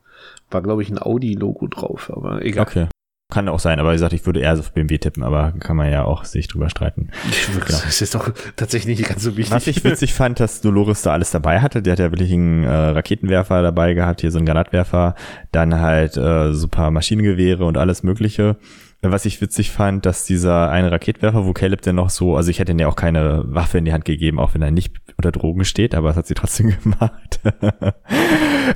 [0.50, 2.62] war, glaube ich, ein Audi-Logo drauf, aber egal.
[2.66, 2.86] okay.
[3.32, 5.76] kann auch sein, aber wie gesagt, ich würde eher so auf BMW tippen, aber kann
[5.76, 7.10] man ja auch sich drüber streiten.
[7.52, 7.64] Genau.
[7.84, 9.52] Das ist doch tatsächlich nicht ganz so wichtig.
[9.52, 11.82] Was ich witzig fand, dass Dolores da alles dabei hatte.
[11.82, 15.14] Der hat ja wirklich einen äh, Raketenwerfer dabei gehabt, hier so einen Granatwerfer,
[15.52, 18.56] dann halt äh, so paar Maschinengewehre und alles mögliche.
[19.04, 22.60] Was ich witzig fand, dass dieser eine Raketwerfer, wo Caleb denn noch so, also ich
[22.60, 25.32] hätte ihm ja auch keine Waffe in die Hand gegeben, auch wenn er nicht unter
[25.32, 27.40] Drogen steht, aber es hat sie trotzdem gemacht.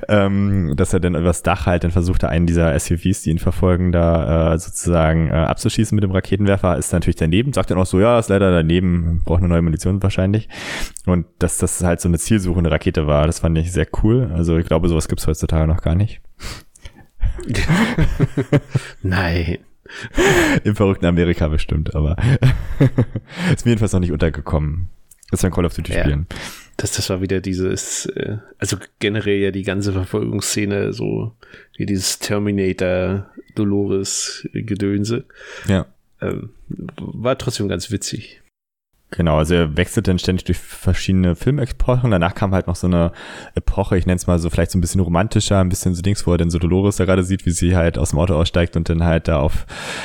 [0.08, 3.92] ähm, dass er dann übers Dach halt dann versuchte, einen dieser SUVs, die ihn verfolgen,
[3.92, 8.00] da äh, sozusagen äh, abzuschießen mit dem Raketenwerfer, ist natürlich daneben, sagt dann auch so,
[8.00, 10.48] ja, ist leider daneben, braucht eine neue Munition wahrscheinlich.
[11.06, 14.32] Und dass das halt so eine zielsuchende Rakete war, das fand ich sehr cool.
[14.34, 16.20] Also ich glaube, sowas gibt's heutzutage noch gar nicht.
[19.02, 19.58] Nein.
[20.64, 22.16] Im verrückten Amerika bestimmt, aber
[23.54, 24.88] ist mir jedenfalls noch nicht untergekommen.
[25.30, 26.26] Das war ein Call of Duty spielen.
[26.30, 26.36] Ja,
[26.76, 31.32] das, das war wieder dieses, äh, also generell ja die ganze Verfolgungsszene, so
[31.76, 35.24] wie dieses Terminator Dolores Gedönse.
[35.66, 35.86] Ja.
[36.20, 38.40] Ähm, war trotzdem ganz witzig.
[39.16, 42.10] Genau, also er wechselt dann ständig durch verschiedene Filmepochen.
[42.10, 43.12] Danach kam halt noch so eine
[43.54, 46.26] Epoche, ich nenne es mal so vielleicht so ein bisschen romantischer, ein bisschen so Dings,
[46.26, 48.76] wo er dann so Dolores da gerade sieht, wie sie halt aus dem Auto aussteigt
[48.76, 49.64] und dann halt da auf,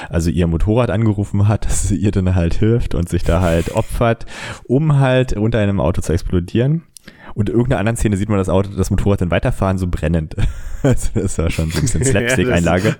[0.09, 3.75] also ihr Motorrad angerufen hat, dass sie ihr dann halt hilft und sich da halt
[3.75, 4.25] opfert,
[4.63, 6.83] um halt unter einem Auto zu explodieren.
[7.33, 10.35] Und in irgendeiner anderen Szene sieht man das Auto, das Motorrad dann weiterfahren, so brennend.
[10.83, 12.87] also das war schon so ein bisschen Slapstick-Einlage.
[12.87, 12.95] ja,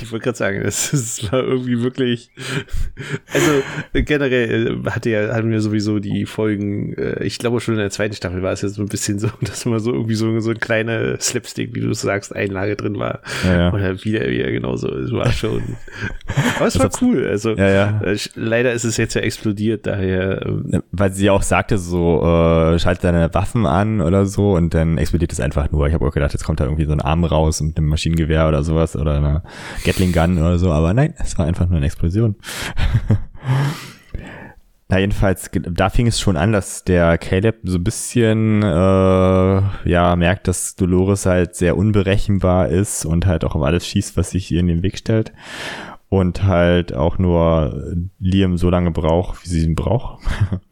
[0.00, 2.30] ich wollte gerade sagen, das, das, war irgendwie wirklich.
[3.32, 7.80] Also generell äh, hatte ja, hatten wir sowieso die Folgen, äh, ich glaube schon in
[7.80, 10.38] der zweiten Staffel war es ja so ein bisschen so, dass immer so irgendwie so,
[10.40, 13.20] so ein kleiner Slapstick, wie du sagst, Einlage drin war.
[13.44, 13.72] Ja, ja.
[13.72, 14.88] Oder wieder, wieder genauso.
[14.88, 15.62] Es war schon.
[16.56, 17.26] Aber es war cool.
[17.26, 18.00] Also ja, ja.
[18.02, 20.46] Äh, leider ist es jetzt ja explodiert, daher.
[20.46, 24.74] Ähm, Weil sie auch sagte, so, äh, schalte deine Waffe Waffen an oder so und
[24.74, 25.88] dann explodiert es einfach nur.
[25.88, 28.46] Ich habe auch gedacht, jetzt kommt da irgendwie so ein Arm raus mit einem Maschinengewehr
[28.46, 29.42] oder sowas oder einer
[29.84, 32.36] Gatling Gun oder so, aber nein, es war einfach nur eine Explosion.
[34.88, 38.66] Na, jedenfalls, da fing es schon an, dass der Caleb so ein bisschen, äh,
[39.88, 44.30] ja, merkt, dass Dolores halt sehr unberechenbar ist und halt auch auf alles schießt, was
[44.30, 45.32] sich ihr in den Weg stellt.
[46.08, 50.24] Und halt auch nur Liam so lange braucht, wie sie ihn braucht.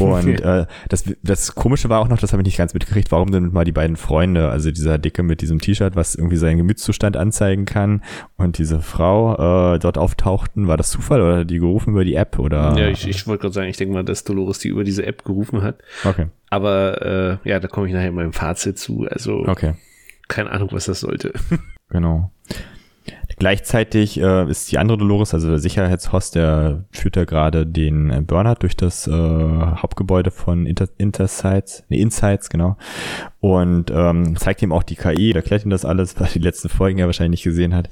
[0.26, 3.32] Und äh, das, das Komische war auch noch, das habe ich nicht ganz mitgekriegt, warum
[3.32, 7.16] denn mal die beiden Freunde, also dieser Dicke mit diesem T-Shirt, was irgendwie seinen Gemütszustand
[7.16, 8.02] anzeigen kann,
[8.36, 10.68] und diese Frau äh, dort auftauchten.
[10.68, 12.36] War das Zufall oder die gerufen über die App?
[12.38, 12.76] oder?
[12.76, 15.24] Ja, ich, ich wollte gerade sagen, ich denke mal, dass Dolores die über diese App
[15.24, 15.78] gerufen hat.
[16.04, 16.26] Okay.
[16.50, 19.06] Aber äh, ja, da komme ich nachher in meinem Fazit zu.
[19.10, 19.74] Also okay.
[20.28, 21.32] keine Ahnung, was das sollte.
[21.88, 22.32] Genau.
[23.38, 28.22] Gleichzeitig äh, ist die andere Dolores, also der Sicherheitshost, der führt ja gerade den äh,
[28.22, 32.78] Bernhard durch das äh, Hauptgebäude von Inter Intersights, nee, Insights, genau.
[33.40, 36.98] Und ähm, zeigt ihm auch die KI, erklärt ihm das alles, was die letzten Folgen
[36.98, 37.90] ja wahrscheinlich nicht gesehen hat.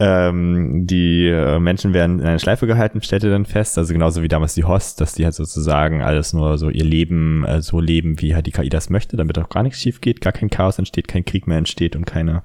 [0.00, 4.20] Ähm, die äh, Menschen werden in eine Schleife gehalten, stellt er dann fest, also genauso
[4.20, 7.78] wie damals die Host, dass die halt sozusagen alles nur so ihr Leben äh, so
[7.78, 10.50] leben, wie halt die KI das möchte, damit auch gar nichts schief geht, gar kein
[10.50, 12.42] Chaos entsteht, kein Krieg mehr entsteht und keine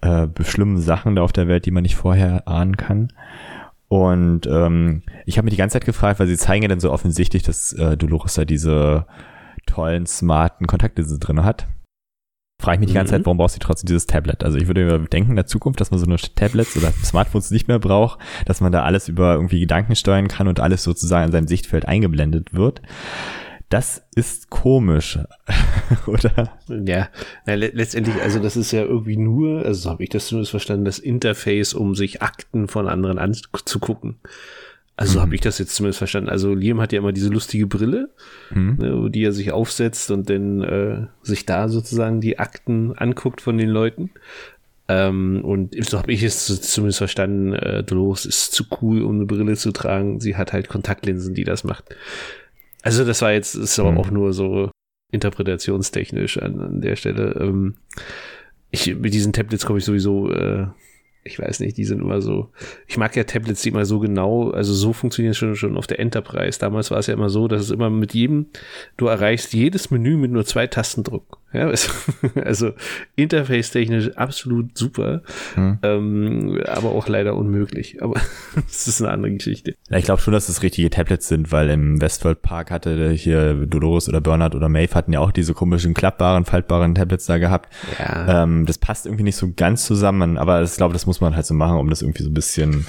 [0.00, 3.12] äh, schlimmen Sachen da auf der Welt, die man nicht vorher ahnen kann.
[3.88, 6.92] Und ähm, ich habe mir die ganze Zeit gefragt, weil sie zeigen ja dann so
[6.92, 9.06] offensichtlich, dass äh, Dolores da diese
[9.66, 11.66] tollen, smarten Kontaktlinsen drin hat.
[12.60, 13.18] Frage ich mich die ganze mhm.
[13.18, 14.42] Zeit, warum braucht sie trotzdem dieses Tablet?
[14.42, 17.50] Also ich würde mir denken in der Zukunft, dass man so eine Tablets oder Smartphones
[17.50, 21.26] nicht mehr braucht, dass man da alles über irgendwie Gedanken steuern kann und alles sozusagen
[21.26, 22.82] in seinem Sichtfeld eingeblendet wird.
[23.68, 25.18] Das ist komisch,
[26.06, 26.58] oder?
[26.68, 27.08] Ja,
[27.44, 30.52] na, le letztendlich, also das ist ja irgendwie nur, also so habe ich das zumindest
[30.52, 34.16] verstanden, das Interface, um sich Akten von anderen anzugucken.
[34.96, 35.22] Also so mhm.
[35.22, 36.28] habe ich das jetzt zumindest verstanden.
[36.28, 38.08] Also Liam hat ja immer diese lustige Brille,
[38.50, 38.76] mhm.
[38.78, 43.58] ne, die er sich aufsetzt und dann äh, sich da sozusagen die Akten anguckt von
[43.58, 44.10] den Leuten.
[44.88, 49.26] Ähm, und so habe ich es zumindest verstanden, äh, Dolores ist zu cool, um eine
[49.26, 50.18] Brille zu tragen.
[50.18, 51.94] Sie hat halt Kontaktlinsen, die das macht.
[52.88, 53.98] Also das war jetzt, ist aber mhm.
[53.98, 54.70] auch nur so
[55.12, 57.36] interpretationstechnisch an, an der Stelle.
[57.38, 57.74] Ähm,
[58.70, 60.68] ich, mit diesen Tablets komme ich sowieso äh,
[61.28, 62.50] ich weiß nicht, die sind immer so.
[62.86, 66.00] Ich mag ja Tablets, die immer so genau, also so funktionieren schon schon auf der
[66.00, 66.58] Enterprise.
[66.58, 68.46] Damals war es ja immer so, dass es immer mit jedem,
[68.96, 71.38] du erreichst jedes Menü mit nur zwei Tastendruck.
[71.52, 71.72] Ja,
[72.44, 72.72] also
[73.16, 75.22] interface-technisch absolut super,
[75.54, 75.78] hm.
[75.82, 78.02] ähm, aber auch leider unmöglich.
[78.02, 78.20] Aber
[78.54, 79.74] das ist eine andere Geschichte.
[79.88, 83.54] Ja, ich glaube schon, dass es richtige Tablets sind, weil im Westworld Park hatte hier
[83.54, 87.72] Dolores oder Bernard oder Maeve hatten ja auch diese komischen klappbaren, faltbaren Tablets da gehabt.
[87.98, 88.42] Ja.
[88.42, 91.46] Ähm, das passt irgendwie nicht so ganz zusammen, aber ich glaube, das muss man halt
[91.46, 92.86] so machen, um das irgendwie so ein bisschen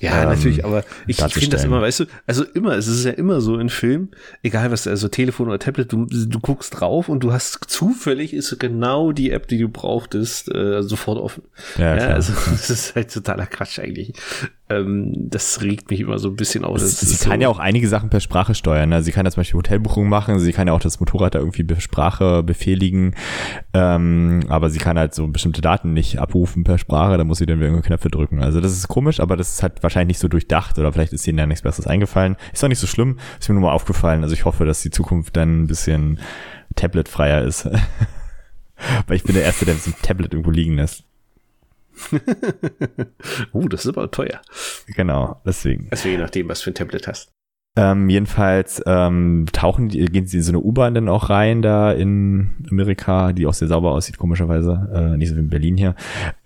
[0.00, 3.04] Ja, ähm, natürlich, aber ich, ich finde das immer, weißt du, also immer, es ist
[3.04, 4.08] ja immer so in Filmen,
[4.42, 8.58] egal was, also Telefon oder Tablet, du, du guckst drauf und du hast zufällig ist
[8.58, 11.42] genau die App, die du brauchtest, äh, sofort offen.
[11.76, 14.14] Ja, ja also das ist halt totaler Quatsch eigentlich.
[14.70, 16.80] Ähm, das regt mich immer so ein bisschen aus.
[16.80, 18.90] Sie, sie kann so ja auch einige Sachen per Sprache steuern.
[18.90, 19.02] Ne?
[19.02, 21.64] Sie kann ja zum Beispiel Hotelbuchungen machen, sie kann ja auch das Motorrad da irgendwie
[21.64, 23.16] per Sprache befehligen,
[23.74, 27.46] ähm, aber sie kann halt so bestimmte Daten nicht abrufen per Sprache, da muss sie
[27.46, 28.42] dann wieder irgendwelche Knöpfe drücken.
[28.42, 31.26] Also das ist komisch, aber das ist halt wahrscheinlich nicht so durchdacht oder vielleicht ist
[31.26, 32.36] ihnen ja nichts Besseres eingefallen.
[32.52, 34.22] Ist auch nicht so schlimm, ist mir nur mal aufgefallen.
[34.22, 36.20] Also ich hoffe, dass die Zukunft dann ein bisschen
[36.76, 37.68] tabletfreier ist.
[39.06, 41.04] Weil ich bin der Erste, der ein Tablet irgendwo liegen lässt.
[43.52, 44.40] uh, das ist aber teuer.
[44.94, 45.88] Genau, deswegen.
[45.90, 47.32] Also je nachdem, was für ein Tablet hast.
[47.76, 51.92] Ähm, jedenfalls ähm, tauchen die, gehen sie in so eine U-Bahn dann auch rein da
[51.92, 54.90] in Amerika, die auch sehr sauber aussieht, komischerweise.
[54.92, 55.94] Äh, nicht so wie in Berlin hier.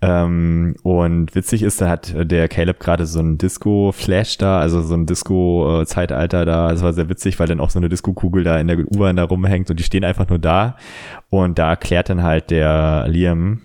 [0.01, 4.93] Ähm, und witzig ist, da hat der Caleb gerade so ein Disco-Flash da, also so
[4.93, 6.69] ein Disco-Zeitalter da.
[6.69, 9.23] Das war sehr witzig, weil dann auch so eine Disco-Kugel da in der U-Bahn da
[9.23, 10.77] rumhängt und die stehen einfach nur da.
[11.31, 13.61] Und da erklärt dann halt der Liam,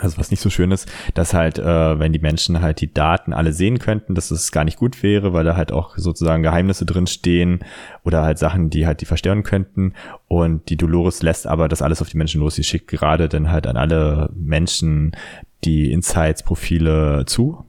[0.00, 3.32] also was nicht so schön ist, dass halt, äh, wenn die Menschen halt die Daten
[3.32, 6.86] alle sehen könnten, dass es gar nicht gut wäre, weil da halt auch sozusagen Geheimnisse
[6.86, 7.60] drin stehen
[8.04, 9.94] oder halt Sachen, die halt die verstören könnten.
[10.28, 12.54] Und die Dolores lässt aber das alles auf die Menschen los.
[12.54, 15.12] Sie schickt gerade dann halt an alle Menschen
[15.64, 17.64] die Insights-Profile zu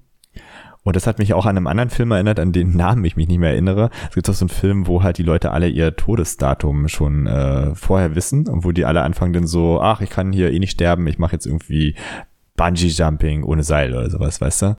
[0.83, 3.27] und das hat mich auch an einem anderen Film erinnert, an den Namen ich mich
[3.27, 3.89] nicht mehr erinnere.
[4.09, 7.73] Es gibt auch so einen Film, wo halt die Leute alle ihr Todesdatum schon äh,
[7.75, 10.71] vorher wissen und wo die alle anfangen dann so, ach, ich kann hier eh nicht
[10.71, 11.95] sterben, ich mache jetzt irgendwie
[12.55, 14.77] Bungee Jumping ohne Seil oder sowas, weißt du?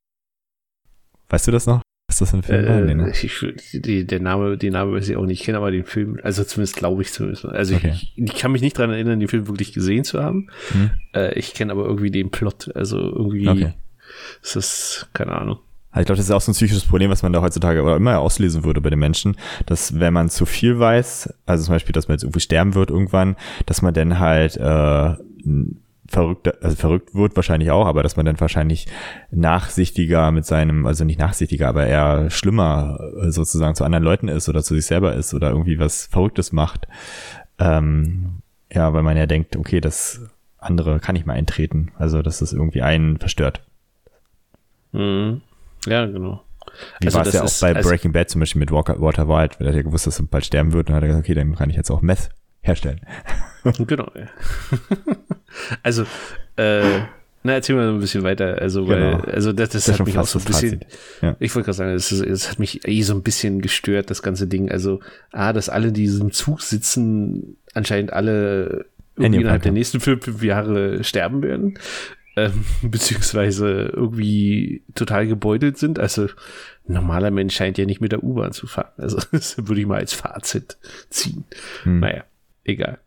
[1.28, 1.82] Weißt du das noch?
[2.10, 2.64] Ist das ein Film?
[2.64, 3.10] Äh, nee, ne?
[3.10, 5.40] ich, die, der Name, die Name weiß ich auch nicht.
[5.40, 7.46] Ich kenne aber den Film, also zumindest glaube ich zumindest.
[7.46, 7.92] Also okay.
[7.94, 10.48] ich, ich, kann mich nicht dran erinnern, den Film wirklich gesehen zu haben.
[10.68, 10.90] Hm.
[11.14, 12.70] Äh, ich kenne aber irgendwie den Plot.
[12.76, 13.74] Also irgendwie okay.
[14.42, 15.58] ist das, keine Ahnung.
[15.94, 17.96] Also ich glaube, das ist auch so ein psychisches Problem, was man da heutzutage oder
[17.96, 21.92] immer auslesen würde bei den Menschen, dass wenn man zu viel weiß, also zum Beispiel,
[21.92, 25.14] dass man jetzt irgendwie sterben wird irgendwann, dass man dann halt äh,
[26.08, 28.88] verrückt, also verrückt wird wahrscheinlich auch, aber dass man dann wahrscheinlich
[29.30, 34.48] nachsichtiger mit seinem, also nicht nachsichtiger, aber eher schlimmer äh, sozusagen zu anderen Leuten ist
[34.48, 36.88] oder zu sich selber ist oder irgendwie was Verrücktes macht.
[37.60, 40.22] Ähm, ja, weil man ja denkt, okay, das
[40.58, 41.92] andere kann nicht mehr eintreten.
[41.98, 43.62] Also, dass das irgendwie einen verstört.
[44.90, 45.40] Mhm.
[45.86, 46.42] Ja, genau.
[47.00, 49.28] Wie also war es ja auch bei also Breaking Bad zum Beispiel mit Walker, Walter
[49.28, 51.34] White, weil er ja gewusst, dass er bald sterben wird und hat er gesagt, okay,
[51.34, 52.30] dann kann ich jetzt auch Meth
[52.62, 53.00] herstellen.
[53.86, 54.28] genau, ja.
[55.82, 56.04] also,
[56.56, 57.00] äh,
[57.42, 58.58] na, erzähl mal ein bisschen weiter.
[58.60, 59.24] Also, weil, genau.
[59.24, 60.80] also das, das, das hat mich auch so ein bisschen,
[61.20, 61.36] ja.
[61.38, 64.46] ich wollte gerade sagen, es, es hat mich eh so ein bisschen gestört, das ganze
[64.46, 64.70] Ding.
[64.70, 71.04] Also, ah, dass alle in diesem Zug sitzen, anscheinend alle innerhalb der nächsten fünf Jahre
[71.04, 71.78] sterben werden
[72.36, 75.98] ähm, beziehungsweise irgendwie total gebeutelt sind.
[75.98, 76.24] Also
[76.88, 78.92] ein normaler Mensch scheint ja nicht mit der U-Bahn zu fahren.
[78.96, 80.78] Also das würde ich mal als Fazit
[81.10, 81.44] ziehen.
[81.82, 82.00] Hm.
[82.00, 82.24] Naja,
[82.64, 82.98] egal.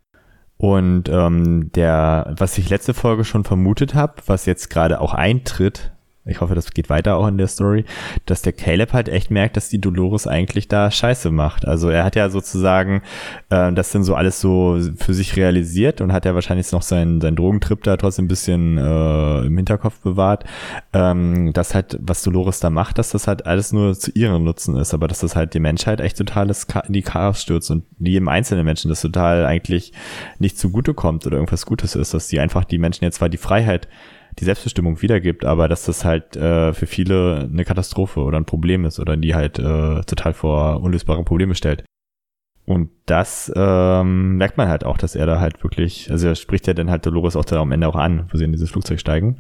[0.58, 5.92] Und ähm, der, was ich letzte Folge schon vermutet habe, was jetzt gerade auch eintritt,
[6.28, 7.86] ich hoffe, das geht weiter auch in der Story,
[8.26, 11.68] dass der Caleb halt echt merkt, dass die Dolores eigentlich da Scheiße macht.
[11.68, 13.02] Also er hat ja sozusagen
[13.50, 17.22] äh, das dann so alles so für sich realisiert und hat ja wahrscheinlich noch seinen,
[17.22, 20.46] seinen Drogentrip da trotzdem ein bisschen äh, im Hinterkopf bewahrt,
[20.94, 24.76] ähm, dass halt, was Dolores da macht, dass das halt alles nur zu ihrem Nutzen
[24.76, 28.28] ist, aber dass das halt die Menschheit echt totales in die Chaos stürzt und jedem
[28.28, 29.94] einzelnen Menschen das total eigentlich
[30.40, 33.88] nicht zugutekommt oder irgendwas Gutes ist, dass die einfach die Menschen jetzt zwar die Freiheit
[34.39, 38.86] die Selbstbestimmung wiedergibt, aber dass das halt äh, für viele eine Katastrophe oder ein Problem
[38.86, 41.84] ist oder die halt äh, total vor unlösbare Probleme stellt.
[42.65, 46.67] Und das ähm, merkt man halt auch, dass er da halt wirklich, also er spricht
[46.67, 49.00] ja dann halt Dolores auch da am Ende auch an, wo sie in dieses Flugzeug
[49.00, 49.38] steigen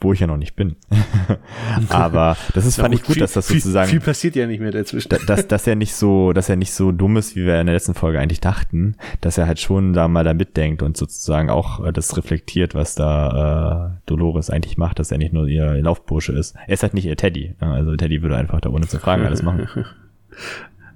[0.00, 0.76] wo ich ja noch nicht bin.
[1.88, 3.88] Aber das ist, fand ich gut, dass das sozusagen.
[3.88, 5.08] Viel, viel, passiert ja nicht mehr dazwischen.
[5.26, 7.74] dass, dass er nicht so, dass er nicht so dumm ist, wie wir in der
[7.74, 11.84] letzten Folge eigentlich dachten, dass er halt schon da mal da mitdenkt und sozusagen auch
[11.84, 16.32] äh, das reflektiert, was da äh, Dolores eigentlich macht, dass er nicht nur ihr Laufbursche
[16.32, 16.56] ist.
[16.66, 17.54] Er ist halt nicht ihr Teddy.
[17.60, 17.72] Ne?
[17.72, 19.68] Also Teddy würde einfach da ohne zu fragen alles machen.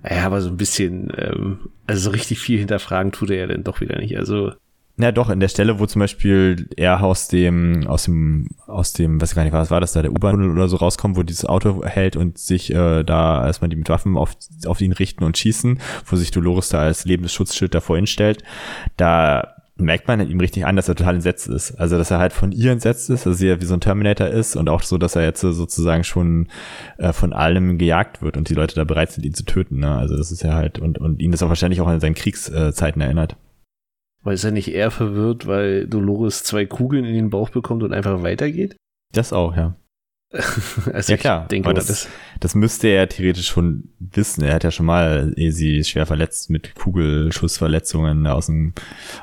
[0.09, 3.65] Ja, aber so ein bisschen, ähm, also so richtig viel hinterfragen tut er ja dann
[3.65, 4.17] doch wieder nicht.
[4.17, 4.53] Also
[5.03, 9.21] ja, doch, in der Stelle, wo zum Beispiel er aus dem, aus dem, aus dem,
[9.21, 11.85] weiß gar nicht, was war das da, der U-Bahn oder so rauskommt, wo dieses Auto
[11.85, 14.37] hält und sich äh, da erstmal die mit Waffen auf,
[14.67, 18.43] auf ihn richten und schießen, wo sich Dolores da als lebendes Schutzschild davor hinstellt,
[18.97, 21.73] da merkt man ihm richtig an, dass er total entsetzt ist.
[21.73, 24.57] Also, dass er halt von ihr entsetzt ist, dass er wie so ein Terminator ist
[24.57, 26.49] und auch so, dass er jetzt sozusagen schon
[26.99, 29.81] äh, von allem gejagt wird und die Leute da bereit sind, ihn zu töten.
[29.81, 29.95] Ne?
[29.97, 33.01] Also, das ist ja halt, und, und ihn das auch wahrscheinlich auch an seinen Kriegszeiten
[33.01, 33.37] erinnert.
[34.23, 37.93] Weil ist er nicht eher verwirrt, weil Dolores zwei Kugeln in den Bauch bekommt und
[37.93, 38.77] einfach weitergeht?
[39.13, 39.75] Das auch, ja.
[40.93, 44.45] also ja klar, denke, das, das, das müsste er theoretisch schon wissen.
[44.45, 48.75] Er hat ja schon mal eh sie schwer verletzt mit Kugelschussverletzungen aus dem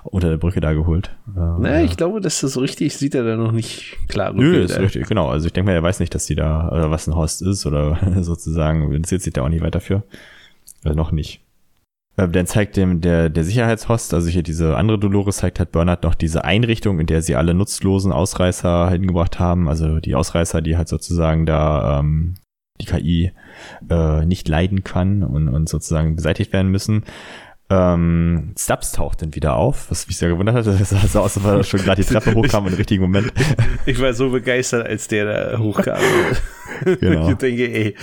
[0.04, 1.16] unter der Brücke da geholt.
[1.34, 4.34] Naja, ich glaube, dass das so richtig sieht er da noch nicht klar.
[4.34, 5.30] Nö, ist richtig, genau.
[5.30, 7.66] Also ich denke mal, er weiß nicht, dass die da oder was ein Host ist
[7.66, 10.04] oder sozusagen interessiert sich da auch nicht weiter für.
[10.84, 11.47] Also noch nicht.
[12.18, 16.16] Dann zeigt dem der, der Sicherheitshost, also hier diese andere Dolores, zeigt halt Bernard noch
[16.16, 19.70] diese Einrichtung, in der sie alle nutzlosen Ausreißer hingebracht haben.
[19.70, 22.34] Also die Ausreißer, die halt sozusagen da ähm,
[22.82, 23.32] die KI
[23.90, 27.04] äh, nicht leiden kann und, und sozusagen beseitigt werden müssen.
[27.70, 30.68] Ähm, Stubbs taucht dann wieder auf, was mich sehr gewundert hat.
[30.68, 33.34] Das sah so aus, als er schon gerade die Treppe hochkam im richtigen Moment.
[33.86, 36.00] Ich war so begeistert, als der da hochkam.
[36.84, 37.30] Genau.
[37.30, 37.96] Ich denke, ey,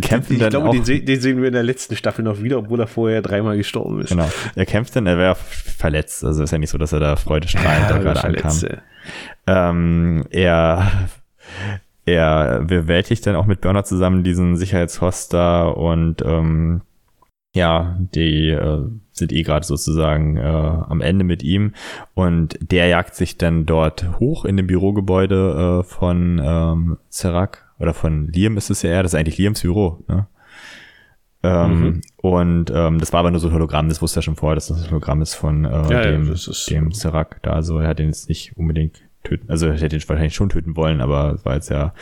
[0.00, 2.86] kämpfen ich glaube, den, den, sehen wir in der letzten Staffel noch wieder, obwohl er
[2.86, 4.10] vorher dreimal gestorben ist.
[4.10, 4.30] Genau.
[4.54, 6.24] Er kämpft dann, er wäre verletzt.
[6.24, 8.56] Also ist ja nicht so, dass er da freudestrahlend ja, da gerade ankam.
[9.46, 10.90] Ähm, er
[12.06, 16.80] er bewältigt dann auch mit Burner zusammen diesen Sicherheitshoster und ähm,
[17.54, 21.72] ja, die äh, sind eh gerade sozusagen äh, am Ende mit ihm.
[22.14, 27.94] Und der jagt sich dann dort hoch in dem Bürogebäude äh, von ähm, Serac oder
[27.94, 30.26] von Liam ist es ja eher, das ist eigentlich Liams Büro, ne?
[31.44, 32.00] Ähm, mhm.
[32.16, 34.66] Und ähm, das war aber nur so ein Hologramm, das wusste er schon vorher, dass
[34.66, 38.00] das ein Hologramm ist von äh, ja, dem, ja, dem Serac da, also er hat
[38.00, 41.44] ihn jetzt nicht unbedingt töten, also er hätte ihn wahrscheinlich schon töten wollen, aber es
[41.44, 41.92] war jetzt ja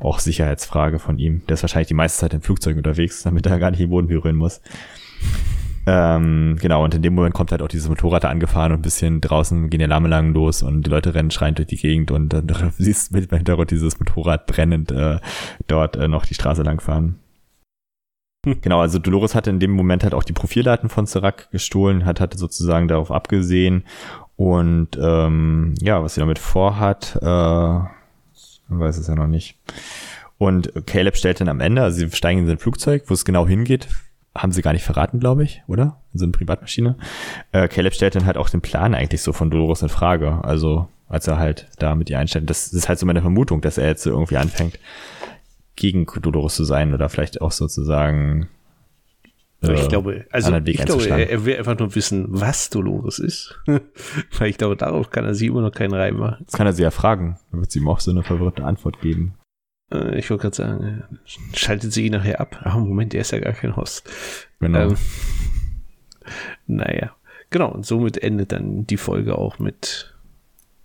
[0.00, 1.42] auch Sicherheitsfrage von ihm.
[1.48, 4.08] Der ist wahrscheinlich die meiste Zeit im Flugzeug unterwegs, damit er gar nicht im Boden
[4.08, 4.60] berühren muss.
[5.88, 8.82] Ähm, genau, und in dem Moment kommt halt auch dieses Motorrad da angefahren und ein
[8.82, 12.10] bisschen draußen gehen die Alarme lang los und die Leute rennen schreiend durch die Gegend
[12.10, 15.20] und dann siehst du mit im Hintergrund dieses Motorrad brennend äh,
[15.68, 17.20] dort äh, noch die Straße lang fahren.
[18.44, 18.60] Hm.
[18.62, 22.20] Genau, also Dolores hatte in dem Moment halt auch die Profildaten von Serac gestohlen, hat,
[22.20, 23.84] hatte sozusagen darauf abgesehen
[24.36, 27.24] und ähm, ja, was sie damit vorhat, äh,
[28.68, 29.58] weiß es ja noch nicht.
[30.38, 33.46] Und Caleb stellt dann am Ende, also sie steigen in sein Flugzeug, wo es genau
[33.46, 33.88] hingeht,
[34.36, 36.00] haben sie gar nicht verraten, glaube ich, oder?
[36.12, 36.96] So eine Privatmaschine.
[37.52, 40.44] Äh, Caleb stellt dann halt auch den Plan eigentlich so von Dolores in Frage.
[40.44, 42.50] Also, als er halt da mit ihr einstellt.
[42.50, 44.78] Das, das ist halt so meine Vermutung, dass er jetzt so irgendwie anfängt,
[45.76, 48.48] gegen Dolores zu sein oder vielleicht auch sozusagen.
[49.72, 53.58] Äh, ich glaube, also ich glaube, er, er, will einfach nur wissen, was Dolores ist.
[53.66, 56.44] Weil ich glaube, darauf kann er sie immer noch keinen Reim machen.
[56.44, 57.38] Das kann er sie ja fragen.
[57.50, 59.34] Dann wird sie ihm auch so eine verwirrte Antwort geben.
[59.92, 61.04] Äh, ich wollte gerade sagen,
[61.52, 62.60] schaltet sie ihn nachher ab.
[62.64, 64.08] Ach, Moment, der ist ja gar kein Host.
[64.60, 64.90] Genau.
[64.90, 64.96] Ähm,
[66.66, 67.14] naja,
[67.50, 67.70] genau.
[67.70, 70.14] Und somit endet dann die Folge auch mit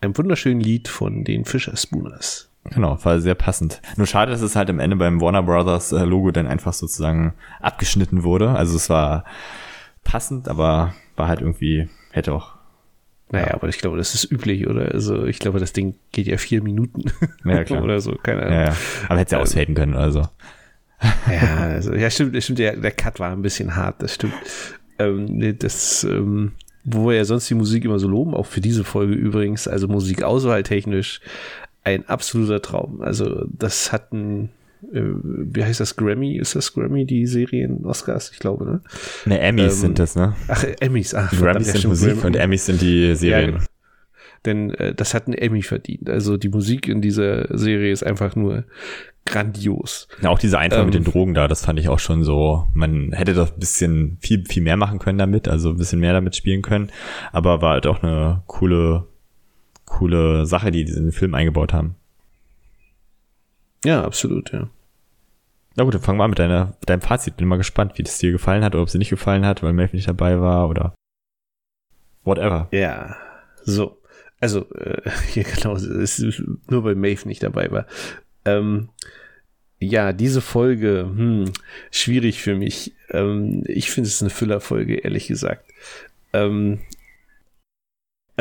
[0.01, 2.50] einem wunderschönen Lied von den Fisher Spooners.
[2.65, 3.81] Genau, war sehr passend.
[3.97, 7.33] Nur schade, dass es halt am Ende beim Warner Brothers äh, Logo dann einfach sozusagen
[7.59, 8.51] abgeschnitten wurde.
[8.51, 9.25] Also es war
[10.03, 12.55] passend, aber war halt irgendwie, hätte auch
[13.31, 13.53] naja, ja.
[13.53, 14.91] aber ich glaube, das ist üblich, oder?
[14.91, 17.05] Also ich glaube, das Ding geht ja vier Minuten
[17.45, 17.81] ja, klar.
[17.83, 18.53] oder so, keine Ahnung.
[18.53, 18.75] Ja, ja.
[19.07, 20.27] Aber hätte ja ähm, ausfaden können, also.
[21.31, 24.33] ja, also, ja, stimmt, stimmt, der, der Cut war ein bisschen hart, das stimmt.
[24.99, 26.51] Ähm, das, ähm,
[26.83, 29.87] wo wir ja sonst die Musik immer so loben, auch für diese Folge übrigens, also
[29.87, 31.21] Musikauswahl technisch
[31.83, 33.01] ein absoluter Traum.
[33.01, 34.49] Also das hatten
[34.93, 36.37] äh, wie heißt das, Grammy?
[36.37, 38.31] Ist das Grammy, die Serien Oscars?
[38.33, 38.81] Ich glaube, ne?
[39.25, 40.35] Ne, Emmys ähm, sind das, ne?
[40.47, 41.31] Ach, Emmys, ach.
[41.31, 42.25] Grammys sind Musik Grammy.
[42.25, 43.51] und Emmys sind die Serien.
[43.51, 43.65] Ja, genau.
[44.45, 46.09] Denn äh, das hat ein Emmy verdient.
[46.09, 48.63] Also die Musik in dieser Serie ist einfach nur
[49.25, 50.07] grandios.
[50.21, 52.67] Ja, auch diese Einfall ähm, mit den Drogen da, das fand ich auch schon so,
[52.73, 56.13] man hätte doch ein bisschen viel, viel mehr machen können damit, also ein bisschen mehr
[56.13, 56.91] damit spielen können,
[57.31, 59.05] aber war halt auch eine coole,
[59.91, 61.95] coole Sache, die die in den Film eingebaut haben.
[63.83, 64.69] Ja, absolut, ja.
[65.75, 67.37] Na gut, dann fangen wir an mit, deiner, mit deinem Fazit.
[67.37, 69.63] Bin mal gespannt, wie das dir gefallen hat oder ob es dir nicht gefallen hat,
[69.63, 70.93] weil Melvin nicht dabei war oder
[72.23, 72.67] whatever.
[72.71, 73.15] Ja,
[73.63, 73.97] so.
[74.39, 75.77] Also, äh, hier genau,
[76.69, 77.85] nur weil Maeve nicht dabei war.
[78.43, 78.89] Ähm,
[79.79, 81.51] ja, diese Folge, hm,
[81.89, 82.93] schwierig für mich.
[83.09, 85.71] Ähm, ich finde es eine Füllerfolge, ehrlich gesagt.
[86.33, 86.79] Ähm,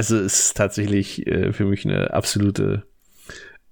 [0.00, 2.84] also es ist tatsächlich äh, für mich eine absolute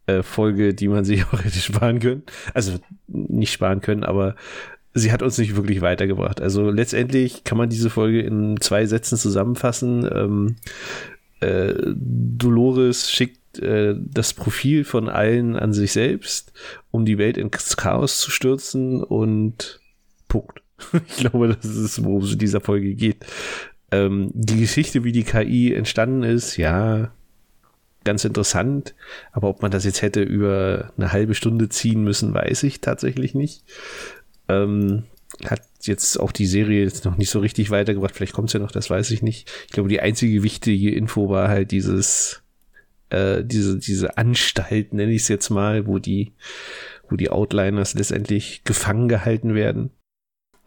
[0.04, 2.22] äh, Folge, die man sich auch hätte sparen können.
[2.52, 4.36] Also nicht sparen können, aber
[4.92, 6.42] sie hat uns nicht wirklich weitergebracht.
[6.42, 10.06] Also letztendlich kann man diese Folge in zwei Sätzen zusammenfassen.
[10.12, 10.56] Ähm,
[11.40, 16.52] äh, Dolores schickt äh, das Profil von allen an sich selbst,
[16.90, 19.80] um die Welt ins Chaos zu stürzen und
[20.28, 20.60] Punkt.
[21.08, 23.24] Ich glaube, das ist, worum es in dieser Folge geht.
[23.90, 27.12] Ähm, die Geschichte, wie die KI entstanden ist, ja,
[28.04, 28.94] ganz interessant.
[29.32, 33.34] Aber ob man das jetzt hätte über eine halbe Stunde ziehen müssen, weiß ich tatsächlich
[33.34, 33.64] nicht.
[34.48, 35.04] Ähm,
[35.44, 38.16] hat jetzt auch die Serie jetzt noch nicht so richtig weitergebracht.
[38.16, 39.50] Vielleicht kommt es ja noch, das weiß ich nicht.
[39.66, 42.42] Ich glaube, die einzige wichtige Info war halt dieses
[43.10, 46.32] äh, diese, diese Anstalt, nenne ich es jetzt mal, wo die,
[47.08, 49.90] wo die Outliners letztendlich gefangen gehalten werden.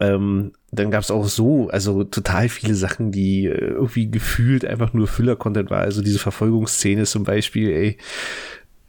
[0.02, 4.94] Ähm, dann gab es auch so, also total viele Sachen, die äh, irgendwie gefühlt einfach
[4.94, 5.82] nur Füller-Content war.
[5.82, 7.98] Also diese Verfolgungsszene zum Beispiel, ey,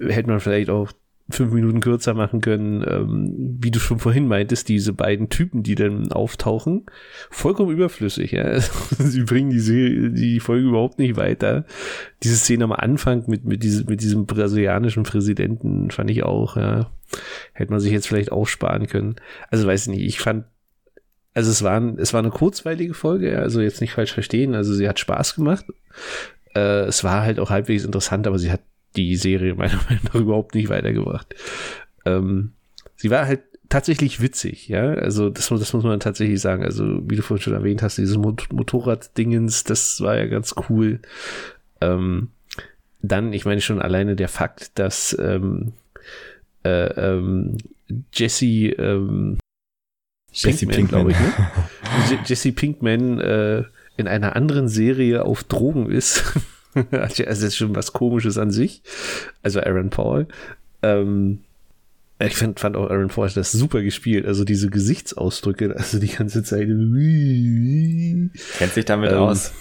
[0.01, 0.91] hätte man vielleicht auch
[1.29, 5.75] fünf Minuten kürzer machen können, ähm, wie du schon vorhin meintest, diese beiden Typen, die
[5.75, 6.87] dann auftauchen,
[7.31, 8.33] vollkommen überflüssig.
[8.33, 8.59] Ja?
[8.99, 11.67] Sie bringen die, Serie, die Folge überhaupt nicht weiter.
[12.23, 16.91] Diese Szene am Anfang mit, mit, diesem, mit diesem brasilianischen Präsidenten fand ich auch, ja,
[17.53, 19.17] hätte man sich jetzt vielleicht auch sparen können.
[19.51, 20.45] Also weiß ich nicht, ich fand
[21.35, 24.89] also es war, es war eine kurzweilige Folge, also jetzt nicht falsch verstehen, also sie
[24.89, 25.65] hat Spaß gemacht.
[26.55, 28.61] Äh, es war halt auch halbwegs interessant, aber sie hat
[28.97, 31.35] die Serie meiner Meinung nach überhaupt nicht weitergebracht.
[32.05, 32.53] Ähm,
[32.97, 34.93] sie war halt tatsächlich witzig, ja.
[34.93, 36.63] Also das, das muss man tatsächlich sagen.
[36.63, 41.01] Also wie du vorhin schon erwähnt hast, dieses Mot Motorrad-Dingens, das war ja ganz cool.
[41.81, 42.29] Ähm,
[43.01, 45.73] dann, ich meine schon alleine der Fakt, dass ähm,
[46.65, 47.57] äh, ähm,
[48.13, 49.39] Jesse, ähm,
[50.33, 50.89] Jesse Pinkman, Pinkman.
[50.89, 52.19] glaube ich, ne?
[52.25, 53.65] Jesse Pinkman äh,
[53.97, 56.25] in einer anderen Serie auf Drogen ist.
[56.91, 58.83] also das ist schon was Komisches an sich.
[59.43, 60.27] Also Aaron Paul.
[60.83, 61.41] Ähm,
[62.19, 64.27] ich find, fand auch Aaron Paul hat das super gespielt.
[64.27, 66.69] Also diese Gesichtsausdrücke, also die ganze Zeit.
[68.59, 69.53] Kennt sich damit ähm, aus.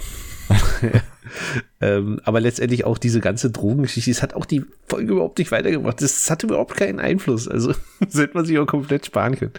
[1.81, 6.01] ähm, aber letztendlich auch diese ganze Drogengeschichte, das hat auch die Folge überhaupt nicht weitergebracht.
[6.01, 7.47] Das, das hatte überhaupt keinen Einfluss.
[7.47, 9.53] Also das hätte man sich auch komplett sparen können.